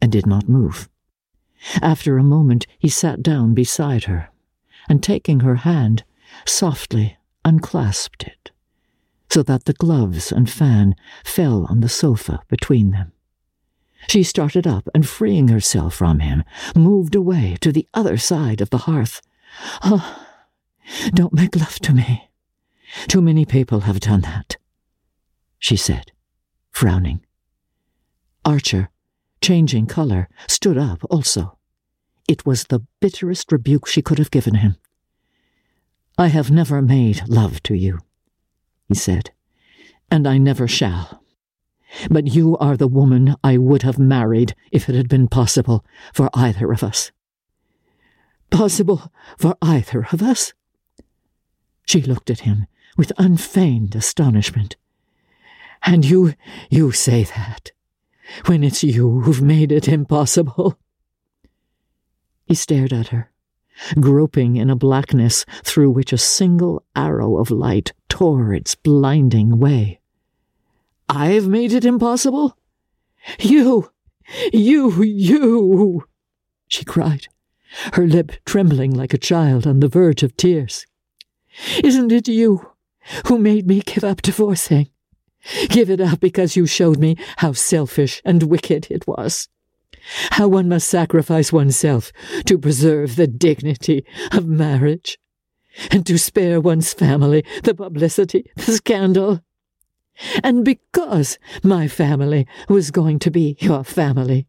and 0.00 0.10
did 0.10 0.26
not 0.26 0.48
move. 0.48 0.88
After 1.80 2.18
a 2.18 2.24
moment, 2.24 2.66
he 2.78 2.88
sat 2.88 3.22
down 3.22 3.54
beside 3.54 4.04
her 4.04 4.30
and, 4.88 5.02
taking 5.02 5.40
her 5.40 5.56
hand, 5.56 6.04
softly 6.44 7.18
unclasped 7.44 8.24
it 8.24 8.50
so 9.32 9.42
that 9.42 9.64
the 9.64 9.72
gloves 9.72 10.30
and 10.30 10.50
fan 10.50 10.94
fell 11.24 11.66
on 11.70 11.80
the 11.80 11.88
sofa 11.88 12.40
between 12.48 12.90
them. 12.90 13.12
She 14.06 14.22
started 14.22 14.66
up 14.66 14.88
and, 14.94 15.08
freeing 15.08 15.48
herself 15.48 15.94
from 15.94 16.18
him, 16.18 16.44
moved 16.76 17.14
away 17.14 17.56
to 17.62 17.72
the 17.72 17.88
other 17.94 18.18
side 18.18 18.60
of 18.60 18.68
the 18.68 18.84
hearth. 18.88 19.22
Oh, 19.82 20.26
don't 21.14 21.32
make 21.32 21.56
love 21.56 21.78
to 21.80 21.94
me. 21.94 22.30
Too 23.08 23.22
many 23.22 23.46
people 23.46 23.80
have 23.80 24.00
done 24.00 24.20
that, 24.20 24.58
she 25.58 25.76
said 25.76 26.11
frowning. 26.72 27.20
Archer, 28.44 28.90
changing 29.40 29.86
color, 29.86 30.28
stood 30.48 30.76
up 30.76 31.04
also. 31.10 31.58
It 32.28 32.44
was 32.44 32.64
the 32.64 32.84
bitterest 33.00 33.52
rebuke 33.52 33.86
she 33.86 34.02
could 34.02 34.18
have 34.18 34.30
given 34.30 34.56
him. 34.56 34.76
I 36.18 36.28
have 36.28 36.50
never 36.50 36.82
made 36.82 37.28
love 37.28 37.62
to 37.64 37.74
you, 37.74 38.00
he 38.88 38.94
said, 38.94 39.30
and 40.10 40.26
I 40.26 40.38
never 40.38 40.66
shall. 40.66 41.22
But 42.10 42.28
you 42.28 42.56
are 42.58 42.76
the 42.76 42.88
woman 42.88 43.36
I 43.44 43.58
would 43.58 43.82
have 43.82 43.98
married 43.98 44.54
if 44.70 44.88
it 44.88 44.94
had 44.94 45.08
been 45.08 45.28
possible 45.28 45.84
for 46.12 46.30
either 46.34 46.72
of 46.72 46.82
us. 46.82 47.12
Possible 48.50 49.12
for 49.38 49.56
either 49.62 50.06
of 50.12 50.22
us? 50.22 50.52
She 51.86 52.02
looked 52.02 52.30
at 52.30 52.40
him 52.40 52.66
with 52.96 53.12
unfeigned 53.18 53.94
astonishment. 53.94 54.76
And 55.84 56.04
you, 56.04 56.34
you 56.70 56.92
say 56.92 57.24
that, 57.24 57.72
when 58.46 58.62
it's 58.62 58.84
you 58.84 59.20
who've 59.20 59.42
made 59.42 59.72
it 59.72 59.88
impossible. 59.88 60.78
He 62.44 62.54
stared 62.54 62.92
at 62.92 63.08
her, 63.08 63.30
groping 63.98 64.56
in 64.56 64.70
a 64.70 64.76
blackness 64.76 65.44
through 65.64 65.90
which 65.90 66.12
a 66.12 66.18
single 66.18 66.84
arrow 66.94 67.36
of 67.36 67.50
light 67.50 67.92
tore 68.08 68.52
its 68.52 68.74
blinding 68.74 69.58
way. 69.58 70.00
I've 71.08 71.48
made 71.48 71.72
it 71.72 71.84
impossible? 71.84 72.56
You, 73.38 73.90
you, 74.52 75.02
you, 75.02 76.04
she 76.68 76.84
cried, 76.84 77.28
her 77.94 78.06
lip 78.06 78.32
trembling 78.44 78.92
like 78.92 79.14
a 79.14 79.18
child 79.18 79.66
on 79.66 79.80
the 79.80 79.88
verge 79.88 80.22
of 80.22 80.36
tears. 80.36 80.86
Isn't 81.82 82.12
it 82.12 82.28
you 82.28 82.70
who 83.26 83.38
made 83.38 83.66
me 83.66 83.80
give 83.80 84.04
up 84.04 84.22
divorcing? 84.22 84.88
Give 85.68 85.90
it 85.90 86.00
up 86.00 86.20
because 86.20 86.56
you 86.56 86.66
showed 86.66 86.98
me 86.98 87.16
how 87.38 87.52
selfish 87.52 88.22
and 88.24 88.44
wicked 88.44 88.88
it 88.90 89.06
was. 89.06 89.48
How 90.32 90.48
one 90.48 90.68
must 90.68 90.88
sacrifice 90.88 91.52
oneself 91.52 92.12
to 92.46 92.58
preserve 92.58 93.16
the 93.16 93.26
dignity 93.26 94.04
of 94.32 94.46
marriage, 94.46 95.18
and 95.90 96.04
to 96.06 96.18
spare 96.18 96.60
one's 96.60 96.92
family 96.92 97.44
the 97.62 97.74
publicity, 97.74 98.50
the 98.56 98.72
scandal. 98.72 99.40
And 100.42 100.64
because 100.64 101.38
my 101.62 101.88
family 101.88 102.46
was 102.68 102.90
going 102.90 103.18
to 103.20 103.30
be 103.30 103.56
your 103.60 103.84
family, 103.84 104.46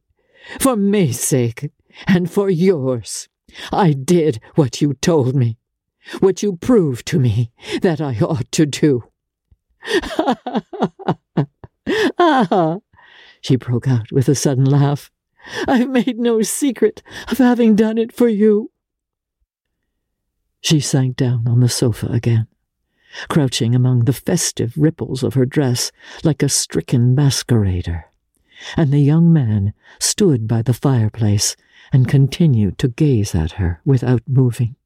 for 0.59 0.75
May's 0.75 1.19
sake 1.19 1.71
and 2.07 2.29
for 2.29 2.49
yours, 2.49 3.29
I 3.71 3.93
did 3.93 4.39
what 4.55 4.81
you 4.81 4.93
told 4.95 5.35
me, 5.35 5.57
what 6.19 6.43
you 6.43 6.57
proved 6.57 7.05
to 7.07 7.19
me 7.19 7.51
that 7.81 8.01
I 8.01 8.19
ought 8.19 8.51
to 8.53 8.65
do. 8.65 9.03
Ah, 12.17 12.77
she 13.41 13.55
broke 13.55 13.87
out 13.87 14.11
with 14.11 14.27
a 14.29 14.35
sudden 14.35 14.65
laugh. 14.65 15.11
I've 15.67 15.89
made 15.89 16.19
no 16.19 16.41
secret 16.41 17.03
of 17.29 17.37
having 17.37 17.75
done 17.75 17.97
it 17.97 18.13
for 18.13 18.27
you. 18.27 18.71
She 20.61 20.79
sank 20.79 21.17
down 21.17 21.47
on 21.47 21.59
the 21.59 21.67
sofa 21.67 22.07
again, 22.07 22.47
crouching 23.27 23.75
among 23.75 24.05
the 24.05 24.13
festive 24.13 24.73
ripples 24.77 25.21
of 25.21 25.33
her 25.33 25.45
dress 25.45 25.91
like 26.23 26.41
a 26.41 26.47
stricken 26.47 27.13
masquerader, 27.13 28.05
and 28.77 28.93
the 28.93 29.01
young 29.01 29.33
man 29.33 29.73
stood 29.99 30.47
by 30.47 30.61
the 30.61 30.73
fireplace 30.73 31.57
and 31.91 32.07
continued 32.07 32.77
to 32.77 32.87
gaze 32.87 33.35
at 33.35 33.53
her 33.53 33.81
without 33.83 34.21
moving. 34.25 34.77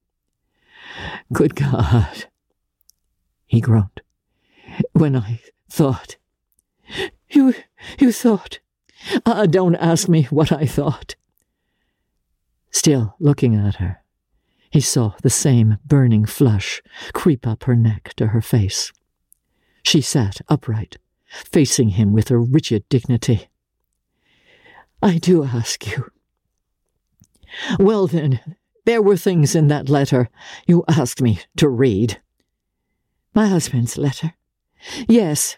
Good 1.32 1.56
God, 1.56 2.25
he 3.46 3.62
groaned, 3.62 4.01
when 4.98 5.16
I 5.16 5.42
thought. 5.70 6.18
You, 7.30 7.54
you 8.00 8.12
thought. 8.12 8.60
Uh, 9.25 9.46
don't 9.46 9.75
ask 9.75 10.10
me 10.10 10.24
what 10.24 10.51
I 10.51 10.66
thought. 10.66 11.16
Still 12.72 13.16
looking 13.20 13.56
at 13.56 13.75
her, 13.75 14.04
he 14.70 14.82
saw 14.82 15.13
the 15.22 15.30
same 15.30 15.77
burning 15.86 16.25
flush 16.25 16.82
creep 17.13 17.48
up 17.48 17.63
her 17.63 17.75
neck 17.75 18.13
to 18.18 18.27
her 18.27 18.42
face. 18.42 18.92
She 19.84 20.01
sat 20.01 20.42
upright, 20.50 20.98
facing 21.27 21.89
him 21.89 22.12
with 22.12 22.32
a 22.32 22.38
rigid 22.38 22.88
dignity. 22.89 23.50
I 25.01 25.18
do 25.18 25.44
ask 25.44 25.88
you. 25.88 26.12
Well, 27.80 28.08
then, 28.08 28.39
there 28.86 29.01
were 29.01 29.18
things 29.18 29.56
in 29.56 29.68
that 29.68 29.89
letter 29.89 30.30
you 30.66 30.84
asked 30.88 31.22
me 31.22 31.39
to 31.58 31.70
read. 31.70 32.22
My 33.34 33.48
husband's 33.48 33.98
letter. 33.98 34.34
Yes. 35.08 35.58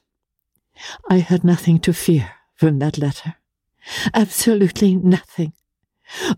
I 1.10 1.18
had 1.18 1.44
nothing 1.44 1.80
to 1.80 1.94
fear 1.94 2.32
from 2.56 2.80
that 2.80 2.98
letter. 2.98 3.36
Absolutely 4.14 4.96
nothing. 4.96 5.54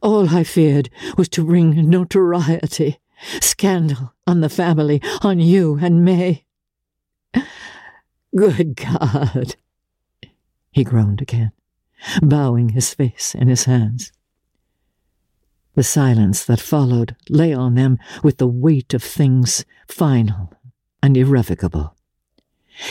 All 0.02 0.30
I 0.30 0.44
feared 0.44 0.90
was 1.18 1.30
to 1.30 1.46
bring 1.46 1.90
notoriety, 1.90 3.00
scandal 3.40 4.14
on 4.28 4.42
the 4.42 4.50
family, 4.50 5.02
on 5.22 5.40
you 5.40 5.80
and 5.82 6.04
May. 6.04 6.46
Good 8.36 8.76
God! 8.76 9.56
He 10.72 10.84
groaned 10.84 11.22
again, 11.22 11.52
bowing 12.22 12.70
his 12.70 12.94
face 12.94 13.36
in 13.36 13.48
his 13.48 13.66
hands. 13.66 14.12
The 15.76 15.84
silence 15.84 16.44
that 16.46 16.60
followed 16.60 17.16
lay 17.30 17.54
on 17.54 17.76
them 17.76 17.98
with 18.24 18.38
the 18.38 18.48
weight 18.48 18.94
of 18.94 19.04
things 19.04 19.66
final 19.88 20.54
and 21.02 21.16
irrevocable. 21.16 21.96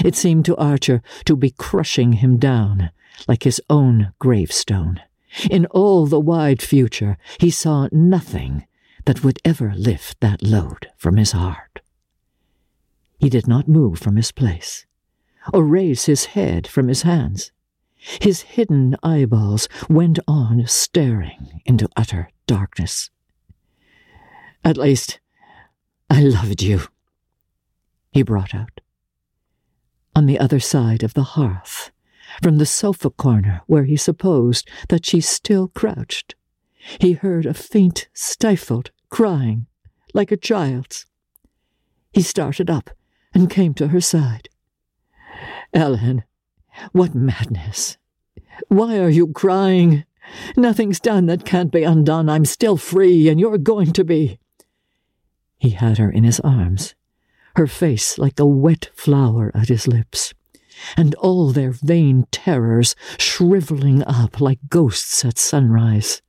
It 0.05 0.15
seemed 0.15 0.45
to 0.47 0.57
Archer 0.57 1.03
to 1.25 1.37
be 1.37 1.51
crushing 1.51 2.15
him 2.15 2.39
down 2.39 2.91
like 3.29 3.43
his 3.43 3.61
own 3.69 4.13
gravestone. 4.19 5.01
In 5.51 5.67
all 5.67 6.07
the 6.07 6.21
wide 6.21 6.63
future, 6.63 7.17
he 7.39 7.51
saw 7.51 7.89
nothing 7.93 8.67
that 9.05 9.23
would 9.23 9.39
ever 9.45 9.73
lift 9.77 10.21
that 10.21 10.43
load 10.43 10.89
from 10.97 11.17
his 11.17 11.33
heart. 11.33 11.81
He 13.19 13.29
did 13.29 13.47
not 13.47 13.69
move 13.69 13.99
from 13.99 14.17
his 14.17 14.33
place, 14.33 14.87
or 15.53 15.65
raise 15.65 16.07
his 16.07 16.27
head 16.27 16.67
from 16.67 16.89
his 16.89 17.03
hands. 17.03 17.53
His 17.97 18.43
hidden 18.43 18.97
eyeballs 19.03 19.69
went 19.89 20.19
on 20.27 20.67
staring 20.67 21.63
into 21.67 21.89
utter 21.97 22.31
darkness. 22.47 23.11
At 24.65 24.79
least, 24.79 25.21
I 26.09 26.23
loved 26.23 26.63
you, 26.63 26.83
he 28.11 28.23
brought 28.23 28.55
out. 28.55 28.81
On 30.15 30.27
the 30.27 30.39
other 30.39 30.61
side 30.61 31.03
of 31.03 31.15
the 31.15 31.23
hearth, 31.23 31.91
from 32.43 32.59
the 32.59 32.67
sofa 32.67 33.11
corner 33.11 33.63
where 33.67 33.85
he 33.85 33.97
supposed 33.97 34.69
that 34.89 35.07
she 35.07 35.21
still 35.21 35.69
crouched. 35.69 36.35
He 37.01 37.13
heard 37.13 37.47
a 37.47 37.55
faint, 37.55 38.09
stifled 38.13 38.91
crying, 39.09 39.67
like 40.15 40.33
a 40.33 40.37
child's. 40.37 41.07
He 42.13 42.23
started 42.23 42.71
up 42.71 42.91
and 43.35 43.51
came 43.51 43.75
to 43.75 43.89
her 43.89 44.01
side. 44.01 44.49
Ellen, 45.73 46.25
what 46.93 47.15
madness! 47.15 47.97
Why 48.69 48.99
are 48.99 49.11
you 49.11 49.29
crying? 49.29 50.05
Nothing's 50.57 51.01
done 51.01 51.27
that 51.27 51.45
can't 51.45 51.73
be 51.73 51.83
undone. 51.83 52.29
I'm 52.29 52.45
still 52.45 52.77
free, 52.77 53.29
and 53.29 53.39
you're 53.39 53.59
going 53.59 53.93
to 53.93 54.05
be. 54.05 54.39
He 55.59 55.71
had 55.71 55.99
her 55.99 56.11
in 56.11 56.25
his 56.25 56.41
arms, 56.41 56.95
her 57.57 57.67
face 57.67 58.19
like 58.19 58.39
a 58.39 58.47
wet 58.47 58.91
flower 58.95 59.51
at 59.55 59.69
his 59.69 59.87
lips 59.87 60.35
and 60.97 61.15
all 61.17 61.53
their 61.53 61.71
vain 61.71 62.27
terrors 62.31 62.97
shriveling 63.19 64.03
up 64.05 64.41
like 64.41 64.59
ghosts 64.69 65.25
at 65.25 65.39
sunrise. 65.39 66.23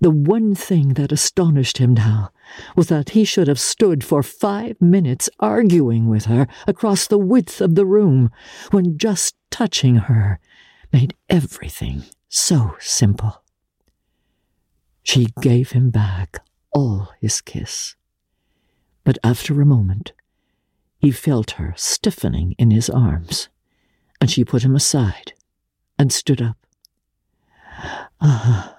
The 0.00 0.10
one 0.10 0.54
thing 0.54 0.94
that 0.94 1.12
astonished 1.12 1.78
him 1.78 1.94
now 1.94 2.30
was 2.76 2.88
that 2.88 3.10
he 3.10 3.24
should 3.24 3.48
have 3.48 3.60
stood 3.60 4.04
for 4.04 4.22
five 4.22 4.80
minutes 4.80 5.30
arguing 5.40 6.08
with 6.08 6.26
her 6.26 6.46
across 6.66 7.06
the 7.06 7.18
width 7.18 7.60
of 7.60 7.74
the 7.74 7.86
room, 7.86 8.30
when 8.70 8.98
just 8.98 9.34
touching 9.50 9.96
her 9.96 10.40
made 10.92 11.14
everything 11.30 12.04
so 12.28 12.76
simple. 12.80 13.42
She 15.02 15.28
gave 15.40 15.72
him 15.72 15.90
back 15.90 16.44
all 16.72 17.12
his 17.20 17.40
kiss. 17.40 17.94
But 19.04 19.18
after 19.22 19.60
a 19.60 19.66
moment, 19.66 20.12
he 21.04 21.10
felt 21.10 21.50
her 21.52 21.74
stiffening 21.76 22.54
in 22.56 22.70
his 22.70 22.88
arms 22.88 23.50
and 24.22 24.30
she 24.30 24.42
put 24.42 24.64
him 24.64 24.74
aside 24.74 25.34
and 25.98 26.10
stood 26.10 26.40
up. 26.40 26.56
Ah, 28.22 28.74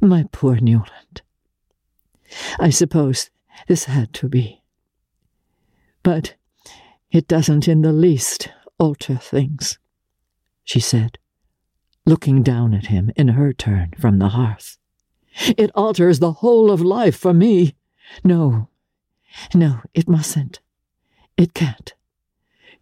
my 0.00 0.24
poor 0.32 0.56
Newland. 0.56 1.20
I 2.58 2.70
suppose 2.70 3.28
this 3.68 3.84
had 3.84 4.14
to 4.14 4.30
be. 4.30 4.62
But 6.02 6.36
it 7.10 7.28
doesn't 7.28 7.68
in 7.68 7.82
the 7.82 7.92
least 7.92 8.48
alter 8.78 9.16
things, 9.16 9.78
she 10.64 10.80
said, 10.80 11.18
looking 12.06 12.42
down 12.42 12.72
at 12.72 12.86
him 12.86 13.10
in 13.14 13.28
her 13.28 13.52
turn 13.52 13.92
from 13.98 14.20
the 14.20 14.30
hearth. 14.30 14.78
It 15.58 15.70
alters 15.74 16.18
the 16.18 16.32
whole 16.32 16.70
of 16.70 16.80
life 16.80 17.16
for 17.16 17.34
me. 17.34 17.74
No, 18.24 18.70
no, 19.52 19.82
it 19.92 20.08
mustn't. 20.08 20.60
It 21.40 21.54
can't. 21.54 21.94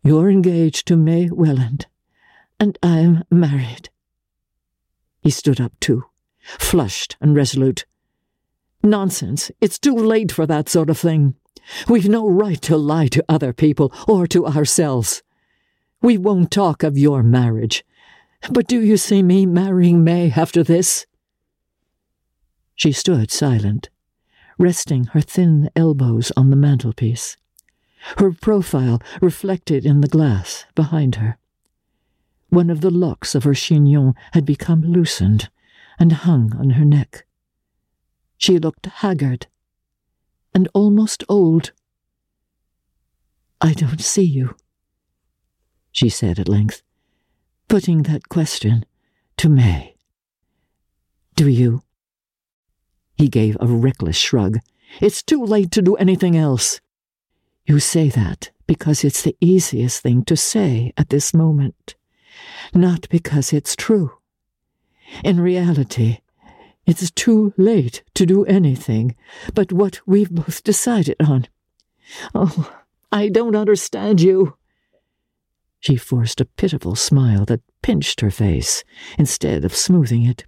You're 0.02 0.28
engaged 0.28 0.88
to 0.88 0.96
May 0.96 1.30
Welland, 1.30 1.86
and 2.58 2.76
I'm 2.82 3.22
married. 3.30 3.88
He 5.20 5.30
stood 5.30 5.60
up 5.60 5.78
too, 5.78 6.06
flushed 6.40 7.16
and 7.20 7.36
resolute. 7.36 7.86
Nonsense. 8.82 9.52
It's 9.60 9.78
too 9.78 9.94
late 9.94 10.32
for 10.32 10.44
that 10.44 10.68
sort 10.68 10.90
of 10.90 10.98
thing. 10.98 11.36
We've 11.88 12.08
no 12.08 12.28
right 12.28 12.60
to 12.62 12.76
lie 12.76 13.06
to 13.06 13.24
other 13.28 13.52
people 13.52 13.92
or 14.08 14.26
to 14.26 14.46
ourselves. 14.46 15.22
We 16.02 16.18
won't 16.18 16.50
talk 16.50 16.82
of 16.82 16.98
your 16.98 17.22
marriage. 17.22 17.84
But 18.50 18.66
do 18.66 18.80
you 18.80 18.96
see 18.96 19.22
me 19.22 19.46
marrying 19.46 20.02
May 20.02 20.32
after 20.32 20.64
this? 20.64 21.06
She 22.74 22.90
stood 22.90 23.30
silent, 23.30 23.88
resting 24.58 25.04
her 25.12 25.20
thin 25.20 25.70
elbows 25.76 26.32
on 26.36 26.50
the 26.50 26.56
mantelpiece 26.56 27.36
her 28.18 28.32
profile 28.32 29.00
reflected 29.20 29.84
in 29.84 30.00
the 30.00 30.08
glass 30.08 30.64
behind 30.74 31.16
her. 31.16 31.38
One 32.48 32.70
of 32.70 32.80
the 32.80 32.90
locks 32.90 33.34
of 33.34 33.44
her 33.44 33.54
chignon 33.54 34.14
had 34.32 34.44
become 34.44 34.82
loosened 34.82 35.50
and 35.98 36.12
hung 36.12 36.54
on 36.56 36.70
her 36.70 36.84
neck. 36.84 37.26
She 38.38 38.58
looked 38.58 38.86
haggard 38.86 39.46
and 40.54 40.68
almost 40.72 41.24
old. 41.28 41.72
I 43.60 43.72
don't 43.72 44.00
see 44.00 44.24
you, 44.24 44.54
she 45.90 46.08
said 46.08 46.38
at 46.38 46.48
length, 46.48 46.82
putting 47.68 48.04
that 48.04 48.28
question 48.28 48.84
to 49.36 49.48
May. 49.48 49.96
Do 51.34 51.48
you? 51.48 51.82
He 53.16 53.28
gave 53.28 53.56
a 53.60 53.66
reckless 53.66 54.16
shrug. 54.16 54.58
It's 55.00 55.22
too 55.22 55.44
late 55.44 55.70
to 55.72 55.82
do 55.82 55.96
anything 55.96 56.36
else. 56.36 56.80
You 57.68 57.80
say 57.80 58.08
that 58.08 58.50
because 58.66 59.04
it's 59.04 59.20
the 59.20 59.36
easiest 59.42 60.02
thing 60.02 60.24
to 60.24 60.38
say 60.38 60.94
at 60.96 61.10
this 61.10 61.34
moment, 61.34 61.96
not 62.72 63.06
because 63.10 63.52
it's 63.52 63.76
true. 63.76 64.12
In 65.22 65.38
reality, 65.38 66.20
it's 66.86 67.10
too 67.10 67.52
late 67.58 68.02
to 68.14 68.24
do 68.24 68.46
anything 68.46 69.14
but 69.52 69.70
what 69.70 70.00
we've 70.06 70.30
both 70.30 70.64
decided 70.64 71.16
on. 71.20 71.46
Oh, 72.34 72.74
I 73.12 73.28
don't 73.28 73.54
understand 73.54 74.22
you. 74.22 74.56
She 75.78 75.96
forced 75.96 76.40
a 76.40 76.46
pitiful 76.46 76.96
smile 76.96 77.44
that 77.44 77.60
pinched 77.82 78.22
her 78.22 78.30
face 78.30 78.82
instead 79.18 79.66
of 79.66 79.76
smoothing 79.76 80.24
it. 80.24 80.46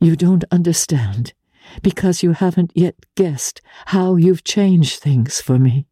You 0.00 0.14
don't 0.14 0.44
understand 0.52 1.34
because 1.82 2.22
you 2.22 2.30
haven't 2.30 2.70
yet 2.76 2.94
guessed 3.16 3.60
how 3.86 4.14
you've 4.14 4.44
changed 4.44 5.00
things 5.00 5.40
for 5.40 5.58
me. 5.58 5.88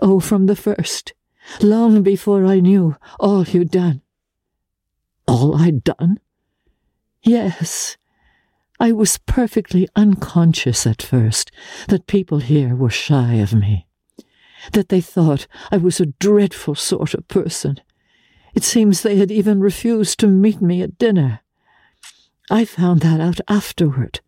Oh, 0.00 0.20
from 0.20 0.46
the 0.46 0.56
first, 0.56 1.12
long 1.60 2.02
before 2.02 2.44
I 2.46 2.60
knew 2.60 2.96
all 3.18 3.44
you'd 3.44 3.70
done. 3.70 4.02
All 5.26 5.56
I'd 5.56 5.84
done? 5.84 6.18
Yes. 7.22 7.96
I 8.80 8.92
was 8.92 9.18
perfectly 9.18 9.88
unconscious 9.94 10.86
at 10.86 11.02
first 11.02 11.52
that 11.88 12.06
people 12.06 12.38
here 12.38 12.74
were 12.74 12.90
shy 12.90 13.34
of 13.34 13.54
me 13.54 13.86
that 14.72 14.88
they 14.88 15.00
thought 15.00 15.46
I 15.70 15.76
was 15.76 16.00
a 16.00 16.06
dreadful 16.06 16.74
sort 16.74 17.14
of 17.14 17.26
person. 17.28 17.80
It 18.54 18.62
seems 18.62 19.02
they 19.02 19.16
had 19.16 19.30
even 19.30 19.60
refused 19.60 20.20
to 20.20 20.28
meet 20.28 20.60
me 20.60 20.82
at 20.82 20.98
dinner. 20.98 21.40
I 22.50 22.64
found 22.64 23.00
that 23.00 23.20
out 23.20 23.40
afterward, 23.48 24.20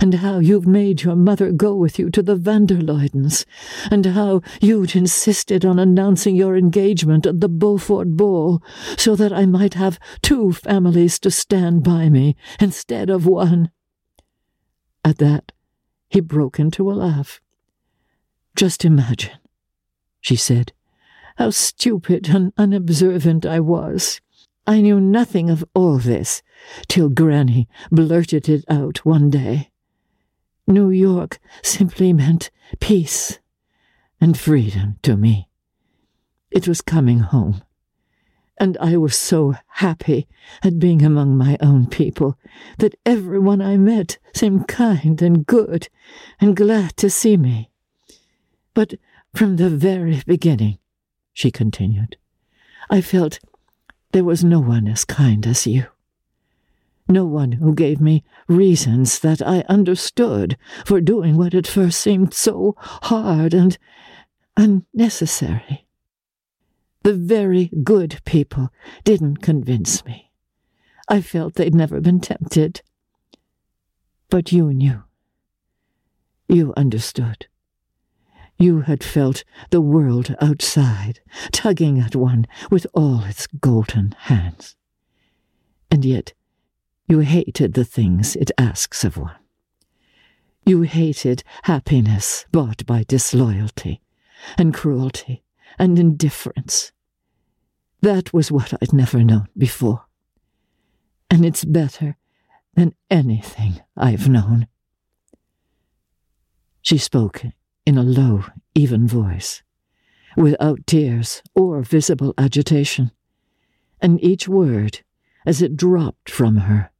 and 0.00 0.14
how 0.14 0.38
you've 0.38 0.66
made 0.66 1.02
your 1.02 1.16
mother 1.16 1.52
go 1.52 1.74
with 1.74 1.98
you 1.98 2.10
to 2.10 2.22
the 2.22 2.36
van 2.36 2.66
der 2.66 2.76
Luydens, 2.76 3.44
and 3.90 4.06
how 4.06 4.42
you'd 4.60 4.96
insisted 4.96 5.64
on 5.64 5.78
announcing 5.78 6.36
your 6.36 6.56
engagement 6.56 7.26
at 7.26 7.40
the 7.40 7.48
Beaufort 7.48 8.16
ball, 8.16 8.62
so 8.96 9.16
that 9.16 9.32
I 9.32 9.46
might 9.46 9.74
have 9.74 9.98
two 10.22 10.52
families 10.52 11.18
to 11.20 11.30
stand 11.30 11.82
by 11.82 12.08
me 12.08 12.36
instead 12.60 13.10
of 13.10 13.26
one. 13.26 13.70
At 15.04 15.18
that, 15.18 15.52
he 16.08 16.20
broke 16.20 16.58
into 16.58 16.90
a 16.90 16.94
laugh. 16.94 17.40
Just 18.54 18.84
imagine 18.84 19.38
she 20.26 20.34
said. 20.34 20.72
How 21.36 21.50
stupid 21.50 22.30
and 22.30 22.52
unobservant 22.58 23.46
I 23.46 23.60
was. 23.60 24.20
I 24.66 24.80
knew 24.80 25.00
nothing 25.00 25.48
of 25.50 25.64
all 25.72 25.98
this 25.98 26.42
till 26.88 27.10
Granny 27.10 27.68
blurted 27.92 28.48
it 28.48 28.64
out 28.68 29.04
one 29.04 29.30
day. 29.30 29.70
New 30.66 30.90
York 30.90 31.38
simply 31.62 32.12
meant 32.12 32.50
peace 32.80 33.38
and 34.20 34.38
freedom 34.38 34.98
to 35.02 35.16
me. 35.16 35.48
It 36.50 36.66
was 36.66 36.80
coming 36.80 37.20
home, 37.20 37.62
and 38.58 38.76
I 38.78 38.96
was 38.96 39.16
so 39.16 39.54
happy 39.66 40.26
at 40.62 40.78
being 40.78 41.04
among 41.04 41.36
my 41.36 41.56
own 41.60 41.86
people 41.86 42.38
that 42.78 42.94
everyone 43.04 43.60
I 43.60 43.76
met 43.76 44.18
seemed 44.34 44.66
kind 44.66 45.20
and 45.22 45.46
good 45.46 45.88
and 46.40 46.56
glad 46.56 46.96
to 46.96 47.10
see 47.10 47.36
me. 47.36 47.70
But 48.74 48.94
from 49.34 49.56
the 49.56 49.70
very 49.70 50.22
beginning, 50.26 50.78
she 51.32 51.50
continued, 51.50 52.16
I 52.90 53.00
felt 53.00 53.38
there 54.12 54.24
was 54.24 54.42
no 54.42 54.60
one 54.60 54.88
as 54.88 55.04
kind 55.04 55.46
as 55.46 55.66
you. 55.66 55.86
No 57.08 57.24
one 57.24 57.52
who 57.52 57.74
gave 57.74 58.00
me 58.00 58.24
reasons 58.48 59.20
that 59.20 59.40
I 59.40 59.64
understood 59.68 60.56
for 60.84 61.00
doing 61.00 61.36
what 61.36 61.54
at 61.54 61.66
first 61.66 62.00
seemed 62.00 62.34
so 62.34 62.74
hard 62.78 63.54
and 63.54 63.78
unnecessary. 64.56 65.86
The 67.02 67.14
very 67.14 67.70
good 67.84 68.20
people 68.24 68.70
didn't 69.04 69.36
convince 69.36 70.04
me. 70.04 70.32
I 71.08 71.20
felt 71.20 71.54
they'd 71.54 71.74
never 71.74 72.00
been 72.00 72.20
tempted. 72.20 72.82
But 74.28 74.50
you 74.50 74.72
knew. 74.72 75.04
You 76.48 76.74
understood. 76.76 77.46
You 78.58 78.80
had 78.80 79.04
felt 79.04 79.44
the 79.70 79.80
world 79.80 80.34
outside, 80.40 81.20
tugging 81.52 82.00
at 82.00 82.16
one 82.16 82.46
with 82.70 82.86
all 82.94 83.22
its 83.24 83.46
golden 83.46 84.12
hands. 84.18 84.74
And 85.90 86.04
yet, 86.04 86.32
you 87.08 87.20
hated 87.20 87.74
the 87.74 87.84
things 87.84 88.34
it 88.36 88.50
asks 88.58 89.04
of 89.04 89.16
one. 89.16 89.36
You 90.64 90.82
hated 90.82 91.44
happiness 91.62 92.44
bought 92.50 92.84
by 92.86 93.04
disloyalty, 93.06 94.00
and 94.58 94.74
cruelty, 94.74 95.44
and 95.78 95.98
indifference. 95.98 96.90
That 98.02 98.32
was 98.32 98.50
what 98.50 98.74
I'd 98.74 98.92
never 98.92 99.22
known 99.22 99.48
before. 99.56 100.04
And 101.30 101.44
it's 101.44 101.64
better 101.64 102.16
than 102.74 102.94
anything 103.10 103.80
I've 103.96 104.28
known. 104.28 104.66
She 106.82 106.98
spoke 106.98 107.44
in 107.84 107.96
a 107.96 108.02
low, 108.02 108.44
even 108.74 109.06
voice, 109.06 109.62
without 110.36 110.86
tears 110.86 111.42
or 111.54 111.82
visible 111.82 112.34
agitation, 112.36 113.12
and 114.00 114.22
each 114.22 114.48
word, 114.48 115.00
as 115.46 115.62
it 115.62 115.76
dropped 115.76 116.28
from 116.28 116.56
her, 116.56 116.90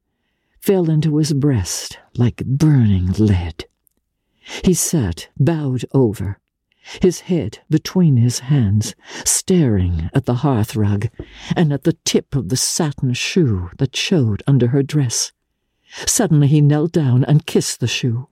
fell 0.67 0.91
into 0.91 1.17
his 1.19 1.33
breast 1.33 1.97
like 2.17 2.45
burning 2.45 3.13
lead. 3.21 3.67
He 4.65 4.75
sat 4.75 5.29
bowed 5.39 5.85
over, 5.95 6.41
his 7.01 7.21
head 7.21 7.61
between 7.71 8.17
his 8.17 8.41
hands, 8.41 8.97
staring 9.25 10.11
at 10.13 10.27
the 10.27 10.43
hearth 10.43 10.75
rug 10.75 11.07
and 11.55 11.73
at 11.73 11.85
the 11.85 11.97
tip 12.05 12.35
of 12.35 12.49
the 12.49 12.57
satin 12.57 13.13
shoe 13.13 13.71
that 13.79 13.95
showed 13.95 14.43
under 14.49 14.69
her 14.69 14.83
dress. 14.83 15.31
Suddenly 16.05 16.49
he 16.49 16.61
knelt 16.61 16.91
down 16.91 17.23
and 17.23 17.47
kissed 17.47 17.79
the 17.79 17.87
shoe. 17.87 18.27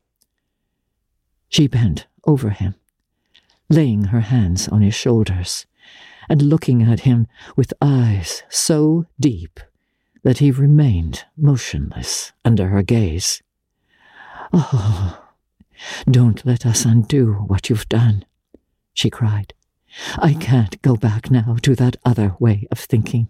She 1.48 1.68
bent 1.68 2.08
over 2.26 2.50
him, 2.50 2.74
laying 3.70 4.06
her 4.06 4.22
hands 4.22 4.66
on 4.66 4.82
his 4.82 4.96
shoulders, 4.96 5.66
and 6.28 6.42
looking 6.42 6.82
at 6.82 7.00
him 7.00 7.28
with 7.54 7.72
eyes 7.80 8.42
so 8.48 9.06
deep 9.20 9.60
that 10.24 10.38
he 10.38 10.50
remained 10.50 11.24
motionless 11.36 12.32
under 12.44 12.68
her 12.68 12.82
gaze. 12.82 13.42
Oh, 14.52 15.24
don't 16.10 16.44
let 16.44 16.66
us 16.66 16.84
undo 16.84 17.34
what 17.46 17.70
you've 17.70 17.88
done, 17.88 18.24
she 18.92 19.08
cried. 19.08 19.54
I 20.18 20.34
can't 20.34 20.82
go 20.82 20.96
back 20.96 21.30
now 21.30 21.56
to 21.62 21.76
that 21.76 21.96
other 22.04 22.34
way 22.40 22.66
of 22.72 22.80
thinking. 22.80 23.28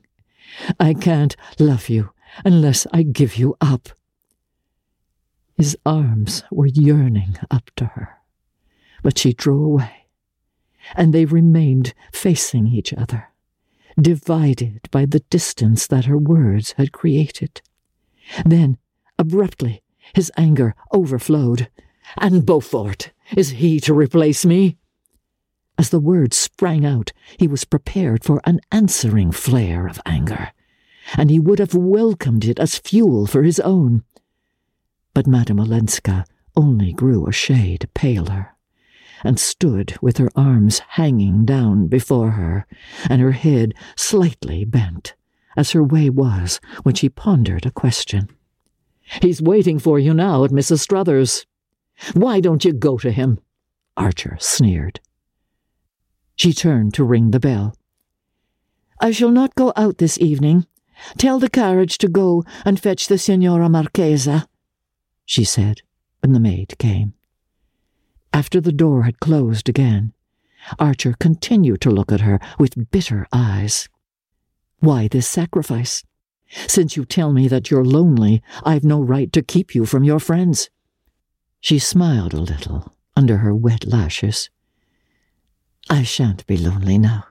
I 0.80 0.94
can't 0.94 1.37
love 1.59 1.90
you 1.90 2.11
unless 2.44 2.87
I 2.92 3.02
give 3.02 3.37
you 3.37 3.54
up. 3.61 3.90
His 5.59 5.76
arms 5.85 6.42
were 6.50 6.66
yearning 6.66 7.37
up 7.50 7.70
to 7.76 7.85
her 7.85 8.18
but 9.04 9.18
she 9.18 9.35
drew 9.35 9.62
away, 9.62 10.07
and 10.96 11.12
they 11.12 11.26
remained 11.26 11.92
facing 12.11 12.66
each 12.66 12.92
other, 12.94 13.28
divided 14.00 14.88
by 14.90 15.07
the 15.07 15.20
distance 15.30 15.87
that 15.87 16.07
her 16.07 16.18
words 16.18 16.72
had 16.72 16.92
created. 16.92 17.62
Then, 18.44 18.78
abruptly, 19.18 19.83
his 20.14 20.33
anger 20.37 20.74
overflowed. 20.92 21.68
And 22.18 22.44
Beaufort, 22.44 23.12
is 23.37 23.50
he 23.50 23.80
to 23.80 23.94
replace 23.94 24.44
me? 24.44 24.76
As 25.78 25.90
the 25.90 26.00
words 26.00 26.37
sprang 26.37 26.85
out, 26.85 27.12
he 27.38 27.48
was 27.48 27.64
prepared 27.64 28.24
for 28.24 28.40
an 28.44 28.61
answering 28.70 29.33
flare 29.33 29.87
of 29.87 30.00
anger, 30.07 30.52
and 31.16 31.30
he 31.30 31.40
would 31.40 31.59
have 31.59 31.74
welcomed 31.74 32.44
it 32.44 32.61
as 32.61 32.78
fuel 32.78 33.26
for 33.26 33.42
his 33.42 33.59
own. 33.61 34.04
But 35.14 35.26
Madame 35.26 35.59
Olenska 35.59 36.24
only 36.57 36.92
grew 36.92 37.26
a 37.26 37.33
shade 37.33 37.88
paler 37.94 38.53
and 39.24 39.40
stood 39.40 39.96
with 40.00 40.18
her 40.18 40.30
arms 40.37 40.80
hanging 40.90 41.44
down 41.44 41.88
before 41.88 42.32
her, 42.32 42.66
and 43.08 43.20
her 43.20 43.32
head 43.32 43.74
slightly 43.96 44.64
bent, 44.64 45.14
as 45.56 45.72
her 45.72 45.82
way 45.82 46.10
was 46.10 46.60
when 46.82 46.94
she 46.94 47.08
pondered 47.08 47.66
a 47.66 47.70
question. 47.70 48.28
He's 49.22 49.42
waiting 49.42 49.78
for 49.78 49.98
you 49.98 50.14
now 50.14 50.44
at 50.44 50.50
Mrs. 50.50 50.80
Struthers. 50.80 51.46
Why 52.12 52.40
don't 52.40 52.64
you 52.64 52.72
go 52.72 52.98
to 52.98 53.10
him? 53.10 53.38
Archer 53.96 54.37
sneered. 54.40 55.00
She 56.37 56.52
turned 56.52 56.94
to 56.94 57.04
ring 57.04 57.30
the 57.30 57.40
bell. 57.40 57.76
I 59.00 59.10
shall 59.10 59.30
not 59.30 59.54
go 59.54 59.72
out 59.76 59.98
this 59.98 60.18
evening. 60.18 60.66
Tell 61.18 61.38
the 61.38 61.50
carriage 61.50 61.98
to 61.98 62.08
go 62.08 62.44
and 62.64 62.80
fetch 62.80 63.08
the 63.08 63.18
Signora 63.18 63.68
Marchesa, 63.68 64.48
she 65.24 65.44
said 65.44 65.82
when 66.20 66.32
the 66.32 66.40
maid 66.40 66.78
came. 66.78 67.14
After 68.34 68.60
the 68.60 68.72
door 68.72 69.04
had 69.04 69.20
closed 69.20 69.68
again, 69.68 70.12
Archer 70.80 71.14
continued 71.20 71.80
to 71.82 71.90
look 71.90 72.10
at 72.10 72.22
her 72.22 72.40
with 72.58 72.90
bitter 72.90 73.28
eyes. 73.32 73.88
Why 74.80 75.06
this 75.06 75.28
sacrifice? 75.28 76.02
Since 76.66 76.96
you 76.96 77.04
tell 77.04 77.32
me 77.32 77.46
that 77.46 77.70
you're 77.70 77.84
lonely, 77.84 78.42
I've 78.64 78.82
no 78.82 79.00
right 79.00 79.32
to 79.34 79.40
keep 79.40 79.72
you 79.72 79.86
from 79.86 80.02
your 80.02 80.18
friends. 80.18 80.68
She 81.60 81.78
smiled 81.78 82.34
a 82.34 82.40
little 82.40 82.92
under 83.14 83.36
her 83.36 83.54
wet 83.54 83.86
lashes. 83.86 84.50
I 85.88 86.02
shan't 86.02 86.44
be 86.48 86.56
lonely 86.56 86.98
now. 86.98 87.26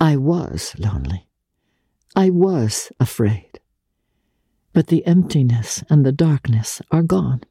I 0.00 0.16
was 0.16 0.74
lonely. 0.78 1.28
I 2.16 2.30
was 2.30 2.90
afraid. 2.98 3.60
But 4.72 4.88
the 4.88 5.06
emptiness 5.06 5.84
and 5.88 6.04
the 6.04 6.10
darkness 6.10 6.82
are 6.90 7.04
gone. 7.04 7.42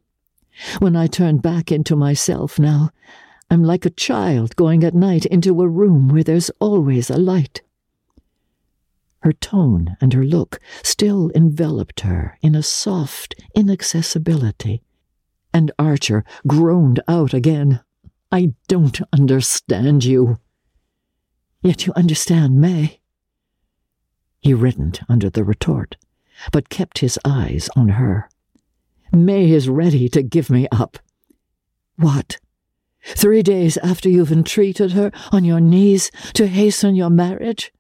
When 0.80 0.96
I 0.96 1.08
turn 1.08 1.38
back 1.38 1.72
into 1.72 1.96
myself 1.96 2.60
now, 2.60 2.92
I'm 3.50 3.64
like 3.64 3.86
a 3.86 3.90
child 3.90 4.56
going 4.56 4.84
at 4.84 4.94
night 4.94 5.26
into 5.26 5.62
a 5.62 5.68
room 5.68 6.08
where 6.08 6.24
there's 6.24 6.52
always 6.60 7.10
a 7.10 7.18
light. 7.18 7.62
Her 9.22 9.34
tone 9.34 9.98
and 10.00 10.14
her 10.14 10.24
look 10.24 10.60
still 10.84 11.32
enveloped 11.36 12.02
her 12.02 12.38
in 12.42 12.56
a 12.56 12.64
soft 12.64 13.36
inaccessibility. 13.56 14.82
And 15.54 15.72
Archer 15.80 16.24
groaned 16.48 17.02
out 17.08 17.34
again, 17.34 17.82
I 18.32 18.54
don't 18.68 19.02
understand 19.12 20.06
you. 20.06 20.38
Yet 21.62 21.86
you 21.86 21.94
understand 21.96 22.62
May. 22.62 23.00
He 24.40 24.54
reddened 24.54 25.00
under 25.10 25.30
the 25.30 25.44
retort, 25.44 25.98
but 26.52 26.70
kept 26.70 27.00
his 27.00 27.20
eyes 27.26 27.70
on 27.76 27.90
her. 27.90 28.30
May 29.12 29.50
is 29.52 29.70
ready 29.70 30.08
to 30.10 30.22
give 30.22 30.50
me 30.50 30.68
up. 30.72 30.98
What? 31.98 32.40
Three 33.04 33.42
days 33.42 33.78
after 33.78 34.10
you've 34.10 34.32
entreated 34.32 34.92
her 34.92 35.12
on 35.32 35.44
your 35.44 35.60
knees 35.60 36.12
to 36.34 36.48
hasten 36.48 36.96
your 36.96 37.10
marriage? 37.10 37.72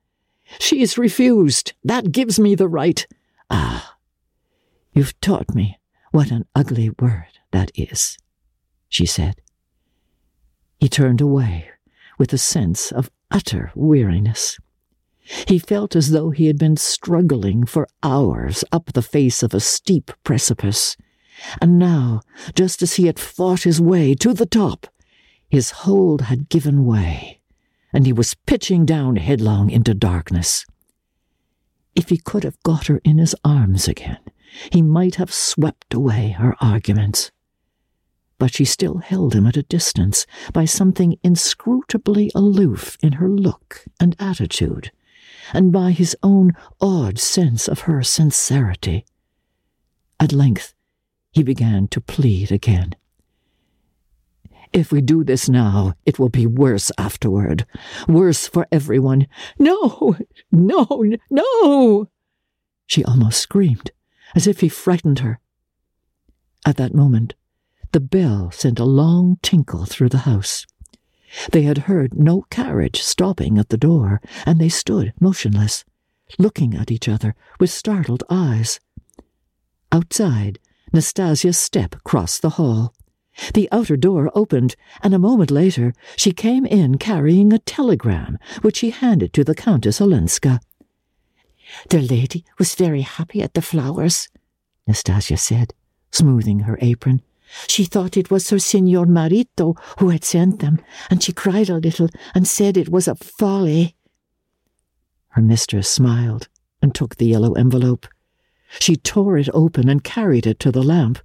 She's 0.59 0.97
refused. 0.97 1.73
That 1.83 2.11
gives 2.11 2.39
me 2.39 2.55
the 2.55 2.67
right. 2.67 3.05
Ah, 3.49 3.97
you've 4.93 5.19
taught 5.21 5.53
me 5.53 5.79
what 6.11 6.31
an 6.31 6.45
ugly 6.55 6.89
word 6.99 7.39
that 7.51 7.71
is, 7.75 8.17
she 8.87 9.05
said. 9.05 9.41
He 10.79 10.89
turned 10.89 11.21
away 11.21 11.69
with 12.17 12.33
a 12.33 12.37
sense 12.37 12.91
of 12.91 13.11
utter 13.29 13.71
weariness. 13.75 14.57
He 15.47 15.59
felt 15.59 15.95
as 15.95 16.11
though 16.11 16.31
he 16.31 16.47
had 16.47 16.57
been 16.57 16.77
struggling 16.77 17.65
for 17.65 17.87
hours 18.01 18.63
up 18.71 18.93
the 18.93 19.03
face 19.03 19.43
of 19.43 19.53
a 19.53 19.59
steep 19.59 20.11
precipice, 20.23 20.97
and 21.61 21.79
now, 21.79 22.21
just 22.55 22.81
as 22.81 22.95
he 22.95 23.05
had 23.05 23.19
fought 23.19 23.63
his 23.63 23.81
way 23.81 24.13
to 24.15 24.33
the 24.33 24.45
top, 24.45 24.87
his 25.49 25.71
hold 25.71 26.21
had 26.21 26.49
given 26.49 26.85
way, 26.85 27.41
and 27.91 28.05
he 28.05 28.13
was 28.13 28.35
pitching 28.45 28.85
down 28.85 29.15
headlong 29.15 29.69
into 29.69 29.93
darkness. 29.93 30.65
If 31.95 32.09
he 32.09 32.17
could 32.17 32.43
have 32.43 32.61
got 32.63 32.87
her 32.87 33.01
in 33.03 33.17
his 33.17 33.35
arms 33.43 33.87
again, 33.87 34.19
he 34.71 34.81
might 34.81 35.15
have 35.15 35.33
swept 35.33 35.93
away 35.93 36.29
her 36.37 36.55
arguments. 36.61 37.31
But 38.37 38.53
she 38.53 38.63
still 38.63 38.99
held 38.99 39.33
him 39.35 39.45
at 39.45 39.57
a 39.57 39.63
distance 39.63 40.25
by 40.53 40.65
something 40.65 41.17
inscrutably 41.23 42.31
aloof 42.33 42.97
in 43.01 43.13
her 43.13 43.29
look 43.29 43.85
and 43.99 44.15
attitude, 44.19 44.91
and 45.53 45.71
by 45.71 45.91
his 45.91 46.15
own 46.23 46.53
odd 46.79 47.19
sense 47.19 47.67
of 47.67 47.81
her 47.81 48.01
sincerity. 48.03 49.05
At 50.19 50.31
length, 50.31 50.73
he 51.31 51.43
began 51.43 51.87
to 51.87 52.01
plead 52.01 52.51
again. 52.51 52.95
If 54.71 54.91
we 54.91 55.01
do 55.01 55.23
this 55.23 55.49
now, 55.49 55.93
it 56.05 56.19
will 56.19 56.29
be 56.29 56.45
worse 56.45 56.91
afterward. 56.97 57.65
Worse 58.07 58.47
for 58.47 58.67
everyone. 58.71 59.27
No, 59.57 60.15
no, 60.51 60.87
no! 61.29 62.07
She 62.85 63.03
almost 63.03 63.39
screamed, 63.39 63.91
as 64.35 64.45
if 64.45 64.59
he 64.59 64.69
frightened 64.69 65.19
her. 65.19 65.39
At 66.65 66.77
that 66.77 66.93
moment, 66.93 67.33
the 67.93 67.99
bell 67.99 68.51
sent 68.51 68.79
a 68.79 68.85
long 68.85 69.37
tinkle 69.41 69.85
through 69.85 70.09
the 70.09 70.19
house. 70.19 70.67
They 71.51 71.63
had 71.63 71.79
heard 71.89 72.13
no 72.13 72.43
carriage 72.49 73.01
stopping 73.01 73.57
at 73.57 73.69
the 73.69 73.77
door, 73.77 74.21
and 74.45 74.59
they 74.59 74.69
stood 74.69 75.13
motionless, 75.19 75.85
looking 76.37 76.75
at 76.75 76.91
each 76.91 77.07
other 77.07 77.35
with 77.59 77.71
startled 77.71 78.23
eyes. 78.29 78.79
Outside, 79.91 80.59
Nastasia's 80.91 81.57
step 81.57 81.95
crossed 82.03 82.41
the 82.41 82.51
hall. 82.51 82.93
The 83.53 83.69
outer 83.71 83.95
door 83.95 84.31
opened, 84.35 84.75
and 85.01 85.13
a 85.13 85.19
moment 85.19 85.51
later 85.51 85.93
she 86.15 86.31
came 86.31 86.65
in 86.65 86.97
carrying 86.97 87.53
a 87.53 87.59
telegram, 87.59 88.37
which 88.61 88.77
she 88.77 88.89
handed 88.89 89.33
to 89.33 89.43
the 89.43 89.55
Countess 89.55 90.01
Olenska. 90.01 90.59
The 91.89 92.01
lady 92.01 92.43
was 92.57 92.75
very 92.75 93.01
happy 93.01 93.41
at 93.41 93.53
the 93.53 93.61
flowers, 93.61 94.27
Nastasia 94.87 95.37
said, 95.37 95.73
smoothing 96.11 96.61
her 96.61 96.77
apron. 96.81 97.21
She 97.67 97.85
thought 97.85 98.17
it 98.17 98.31
was 98.31 98.49
her 98.49 98.59
Signor 98.59 99.05
Marito 99.05 99.75
who 99.99 100.09
had 100.09 100.23
sent 100.23 100.59
them, 100.59 100.79
and 101.09 101.21
she 101.23 101.31
cried 101.31 101.69
a 101.69 101.77
little 101.77 102.09
and 102.33 102.47
said 102.47 102.77
it 102.77 102.89
was 102.89 103.07
a 103.07 103.15
folly. 103.15 103.95
Her 105.29 105.41
mistress 105.41 105.89
smiled 105.89 106.47
and 106.81 106.93
took 106.93 107.15
the 107.15 107.27
yellow 107.27 107.53
envelope. 107.53 108.07
She 108.79 108.95
tore 108.95 109.37
it 109.37 109.49
open 109.53 109.89
and 109.89 110.03
carried 110.03 110.45
it 110.45 110.59
to 110.59 110.71
the 110.71 110.83
lamp. 110.83 111.19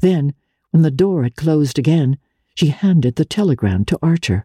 Then, 0.00 0.34
when 0.70 0.82
the 0.82 0.90
door 0.90 1.24
had 1.24 1.36
closed 1.36 1.78
again, 1.78 2.18
she 2.54 2.68
handed 2.68 3.16
the 3.16 3.24
telegram 3.24 3.84
to 3.86 3.98
Archer. 4.02 4.44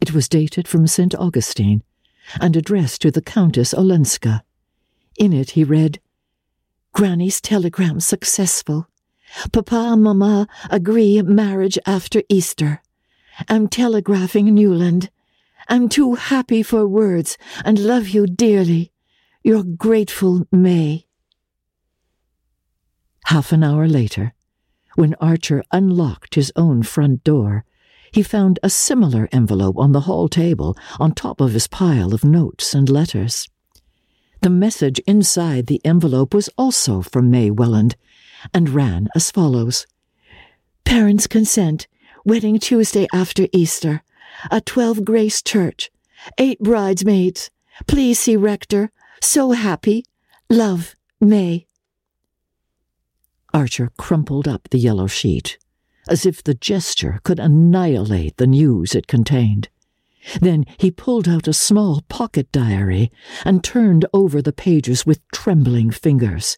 It 0.00 0.14
was 0.14 0.28
dated 0.28 0.66
from 0.66 0.86
St. 0.86 1.14
Augustine 1.14 1.82
and 2.40 2.56
addressed 2.56 3.02
to 3.02 3.10
the 3.10 3.20
Countess 3.20 3.74
Olenska. 3.74 4.42
In 5.18 5.32
it 5.32 5.50
he 5.50 5.64
read, 5.64 6.00
Granny's 6.92 7.40
telegram 7.40 8.00
successful. 8.00 8.88
Papa 9.52 9.92
and 9.92 10.02
Mamma 10.02 10.48
agree 10.70 11.20
marriage 11.22 11.78
after 11.86 12.22
Easter. 12.28 12.82
Am 13.48 13.68
telegraphing 13.68 14.54
Newland. 14.54 15.10
Am 15.68 15.88
too 15.88 16.14
happy 16.14 16.62
for 16.62 16.86
words 16.86 17.38
and 17.64 17.78
love 17.78 18.08
you 18.08 18.26
dearly. 18.26 18.92
Your 19.42 19.64
grateful 19.64 20.46
May. 20.52 21.06
Half 23.26 23.52
an 23.52 23.64
hour 23.64 23.88
later, 23.88 24.34
when 24.96 25.14
Archer 25.14 25.62
unlocked 25.72 26.34
his 26.34 26.52
own 26.56 26.82
front 26.82 27.24
door, 27.24 27.64
he 28.12 28.22
found 28.22 28.58
a 28.62 28.68
similar 28.68 29.30
envelope 29.32 29.78
on 29.78 29.92
the 29.92 30.02
hall 30.02 30.28
table 30.28 30.76
on 30.98 31.12
top 31.12 31.40
of 31.40 31.54
his 31.54 31.68
pile 31.68 32.12
of 32.12 32.22
notes 32.22 32.74
and 32.74 32.90
letters. 32.90 33.48
The 34.42 34.50
message 34.50 34.98
inside 35.06 35.68
the 35.68 35.80
envelope 35.86 36.34
was 36.34 36.50
also 36.58 37.00
from 37.00 37.30
May 37.30 37.50
Welland 37.50 37.96
and 38.52 38.68
ran 38.68 39.08
as 39.14 39.30
follows 39.30 39.86
Parents' 40.84 41.26
consent, 41.26 41.86
wedding 42.26 42.58
Tuesday 42.58 43.06
after 43.14 43.46
Easter, 43.52 44.02
at 44.50 44.66
12 44.66 45.02
Grace 45.02 45.40
Church, 45.40 45.90
eight 46.36 46.58
bridesmaids. 46.60 47.50
Please 47.86 48.18
see 48.18 48.36
rector. 48.36 48.90
So 49.22 49.52
happy. 49.52 50.04
Love, 50.48 50.96
May. 51.20 51.66
Archer 53.52 53.90
crumpled 53.98 54.48
up 54.48 54.68
the 54.70 54.78
yellow 54.78 55.06
sheet, 55.06 55.58
as 56.08 56.24
if 56.24 56.42
the 56.42 56.54
gesture 56.54 57.20
could 57.22 57.38
annihilate 57.38 58.36
the 58.36 58.46
news 58.46 58.94
it 58.94 59.06
contained. 59.06 59.68
Then 60.40 60.64
he 60.78 60.90
pulled 60.90 61.28
out 61.28 61.48
a 61.48 61.52
small 61.52 62.02
pocket 62.08 62.50
diary 62.52 63.10
and 63.44 63.64
turned 63.64 64.06
over 64.12 64.42
the 64.42 64.52
pages 64.52 65.06
with 65.06 65.26
trembling 65.32 65.90
fingers. 65.90 66.56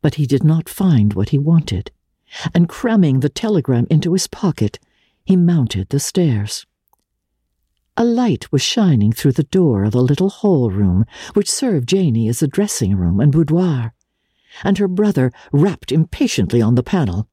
But 0.00 0.16
he 0.16 0.26
did 0.26 0.44
not 0.44 0.68
find 0.68 1.14
what 1.14 1.30
he 1.30 1.38
wanted, 1.38 1.90
and 2.54 2.68
cramming 2.68 3.20
the 3.20 3.28
telegram 3.28 3.86
into 3.90 4.12
his 4.12 4.26
pocket, 4.26 4.78
he 5.24 5.36
mounted 5.36 5.88
the 5.88 6.00
stairs. 6.00 6.66
A 7.96 8.04
light 8.04 8.50
was 8.50 8.62
shining 8.62 9.12
through 9.12 9.32
the 9.32 9.42
door 9.42 9.84
of 9.84 9.94
a 9.94 10.00
little 10.00 10.30
hall 10.30 10.70
room 10.70 11.04
which 11.34 11.50
served 11.50 11.88
Janey 11.88 12.28
as 12.28 12.42
a 12.42 12.46
dressing 12.46 12.96
room 12.96 13.20
and 13.20 13.32
boudoir 13.32 13.92
and 14.64 14.78
her 14.78 14.88
brother 14.88 15.32
rapped 15.52 15.92
impatiently 15.92 16.60
on 16.60 16.74
the 16.74 16.82
panel. 16.82 17.28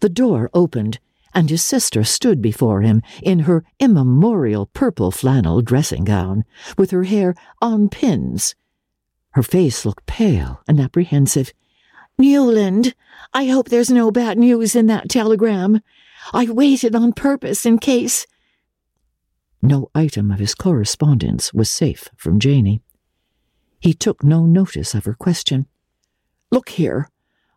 The 0.00 0.08
door 0.08 0.50
opened, 0.54 0.98
and 1.34 1.50
his 1.50 1.62
sister 1.62 2.02
stood 2.04 2.42
before 2.42 2.82
him 2.82 3.02
in 3.22 3.40
her 3.40 3.64
immemorial 3.78 4.66
purple 4.66 5.10
flannel 5.10 5.62
dressing 5.62 6.04
gown, 6.04 6.44
with 6.76 6.90
her 6.90 7.04
hair 7.04 7.34
on 7.60 7.88
pins. 7.88 8.54
Her 9.32 9.42
face 9.42 9.84
looked 9.84 10.06
pale 10.06 10.60
and 10.66 10.80
apprehensive. 10.80 11.52
Newland, 12.18 12.94
I 13.32 13.46
hope 13.46 13.68
there's 13.68 13.90
no 13.90 14.10
bad 14.10 14.38
news 14.38 14.74
in 14.74 14.86
that 14.86 15.08
telegram. 15.08 15.80
I 16.32 16.46
waited 16.46 16.94
on 16.94 17.12
purpose 17.12 17.64
in 17.64 17.78
case. 17.78 18.26
No 19.62 19.90
item 19.94 20.30
of 20.30 20.38
his 20.38 20.54
correspondence 20.54 21.52
was 21.52 21.68
safe 21.68 22.08
from 22.16 22.38
Janey. 22.38 22.82
He 23.78 23.92
took 23.92 24.22
no 24.22 24.46
notice 24.46 24.94
of 24.94 25.04
her 25.04 25.14
question. 25.14 25.66
Look 26.50 26.70
here. 26.70 27.08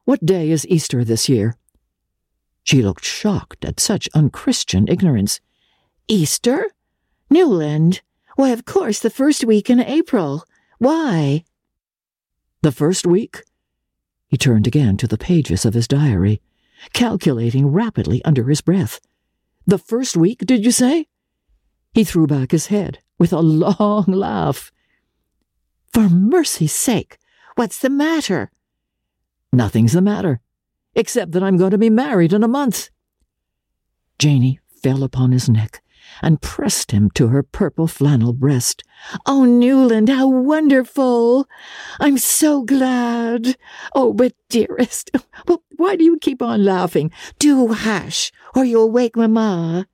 What 0.05 0.25
day 0.25 0.51
is 0.51 0.67
Easter 0.67 1.03
this 1.03 1.29
year? 1.29 1.55
She 2.63 2.81
looked 2.81 3.05
shocked 3.05 3.65
at 3.65 3.79
such 3.79 4.09
unchristian 4.13 4.87
ignorance. 4.87 5.39
Easter? 6.07 6.67
Newland? 7.29 8.01
Why, 8.35 8.49
of 8.49 8.65
course, 8.65 8.99
the 8.99 9.09
first 9.09 9.43
week 9.43 9.69
in 9.69 9.79
April. 9.79 10.45
Why? 10.79 11.43
The 12.61 12.71
first 12.71 13.05
week? 13.05 13.43
He 14.27 14.37
turned 14.37 14.67
again 14.67 14.97
to 14.97 15.07
the 15.07 15.17
pages 15.17 15.65
of 15.65 15.73
his 15.73 15.87
diary, 15.87 16.41
calculating 16.93 17.67
rapidly 17.67 18.23
under 18.25 18.47
his 18.49 18.61
breath. 18.61 18.99
The 19.67 19.77
first 19.77 20.17
week, 20.17 20.39
did 20.39 20.65
you 20.65 20.71
say? 20.71 21.07
He 21.93 22.03
threw 22.03 22.27
back 22.27 22.51
his 22.51 22.67
head 22.67 22.99
with 23.19 23.31
a 23.31 23.39
long 23.39 24.05
laugh. 24.07 24.71
For 25.93 26.09
mercy's 26.09 26.73
sake, 26.73 27.17
what's 27.55 27.77
the 27.77 27.89
matter? 27.89 28.51
Nothing's 29.51 29.93
the 29.93 30.01
matter, 30.01 30.41
except 30.95 31.33
that 31.33 31.43
I'm 31.43 31.57
going 31.57 31.71
to 31.71 31.77
be 31.77 31.91
married 31.91 32.33
in 32.33 32.43
a 32.43 32.47
month. 32.47 32.89
Janey 34.17 34.59
fell 34.81 35.03
upon 35.03 35.31
his 35.31 35.47
neck 35.47 35.81
and 36.21 36.41
pressed 36.41 36.91
him 36.91 37.09
to 37.11 37.27
her 37.27 37.43
purple 37.43 37.87
flannel 37.87 38.33
breast. 38.33 38.83
Oh, 39.25 39.45
Newland, 39.45 40.09
how 40.09 40.27
wonderful! 40.27 41.47
I'm 41.99 42.17
so 42.17 42.63
glad. 42.63 43.55
Oh, 43.93 44.13
but 44.13 44.33
dearest, 44.49 45.11
well, 45.47 45.63
why 45.75 45.95
do 45.95 46.03
you 46.03 46.17
keep 46.19 46.41
on 46.41 46.63
laughing? 46.63 47.11
Do 47.39 47.67
hush, 47.69 48.31
or 48.55 48.65
you'll 48.65 48.91
wake 48.91 49.15
Mamma. 49.15 49.87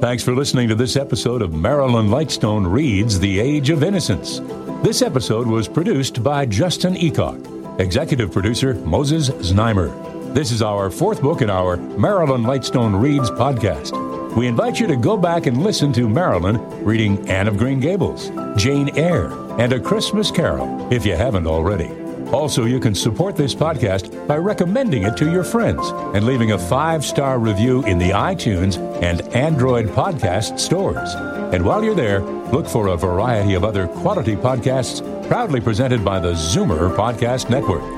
Thanks 0.00 0.22
for 0.22 0.32
listening 0.32 0.68
to 0.68 0.76
this 0.76 0.94
episode 0.94 1.42
of 1.42 1.52
Marilyn 1.52 2.06
Lightstone 2.06 2.70
Reads 2.70 3.18
The 3.18 3.40
Age 3.40 3.68
of 3.70 3.82
Innocence. 3.82 4.38
This 4.84 5.02
episode 5.02 5.48
was 5.48 5.66
produced 5.66 6.22
by 6.22 6.46
Justin 6.46 6.94
Eacock, 6.94 7.80
executive 7.80 8.30
producer 8.30 8.74
Moses 8.74 9.30
Znaimer. 9.30 9.92
This 10.34 10.52
is 10.52 10.62
our 10.62 10.88
fourth 10.88 11.20
book 11.20 11.42
in 11.42 11.50
our 11.50 11.76
Marilyn 11.76 12.42
Lightstone 12.42 13.00
Reads 13.02 13.32
podcast. 13.32 14.36
We 14.36 14.46
invite 14.46 14.78
you 14.78 14.86
to 14.86 14.96
go 14.96 15.16
back 15.16 15.46
and 15.46 15.64
listen 15.64 15.92
to 15.94 16.08
Marilyn 16.08 16.58
reading 16.84 17.28
Anne 17.28 17.48
of 17.48 17.58
Green 17.58 17.80
Gables, 17.80 18.30
Jane 18.56 18.96
Eyre, 18.96 19.32
and 19.58 19.72
A 19.72 19.80
Christmas 19.80 20.30
Carol 20.30 20.92
if 20.92 21.04
you 21.04 21.16
haven't 21.16 21.48
already. 21.48 21.97
Also, 22.32 22.66
you 22.66 22.78
can 22.78 22.94
support 22.94 23.36
this 23.36 23.54
podcast 23.54 24.26
by 24.26 24.36
recommending 24.36 25.04
it 25.04 25.16
to 25.16 25.30
your 25.30 25.44
friends 25.44 25.80
and 26.14 26.26
leaving 26.26 26.52
a 26.52 26.58
five 26.58 27.04
star 27.04 27.38
review 27.38 27.82
in 27.84 27.98
the 27.98 28.10
iTunes 28.10 28.76
and 29.02 29.22
Android 29.34 29.86
podcast 29.86 30.58
stores. 30.58 31.14
And 31.54 31.64
while 31.64 31.82
you're 31.82 31.94
there, 31.94 32.20
look 32.20 32.66
for 32.66 32.88
a 32.88 32.96
variety 32.96 33.54
of 33.54 33.64
other 33.64 33.88
quality 33.88 34.36
podcasts 34.36 35.00
proudly 35.28 35.60
presented 35.60 36.04
by 36.04 36.20
the 36.20 36.32
Zoomer 36.32 36.94
Podcast 36.94 37.48
Network. 37.48 37.97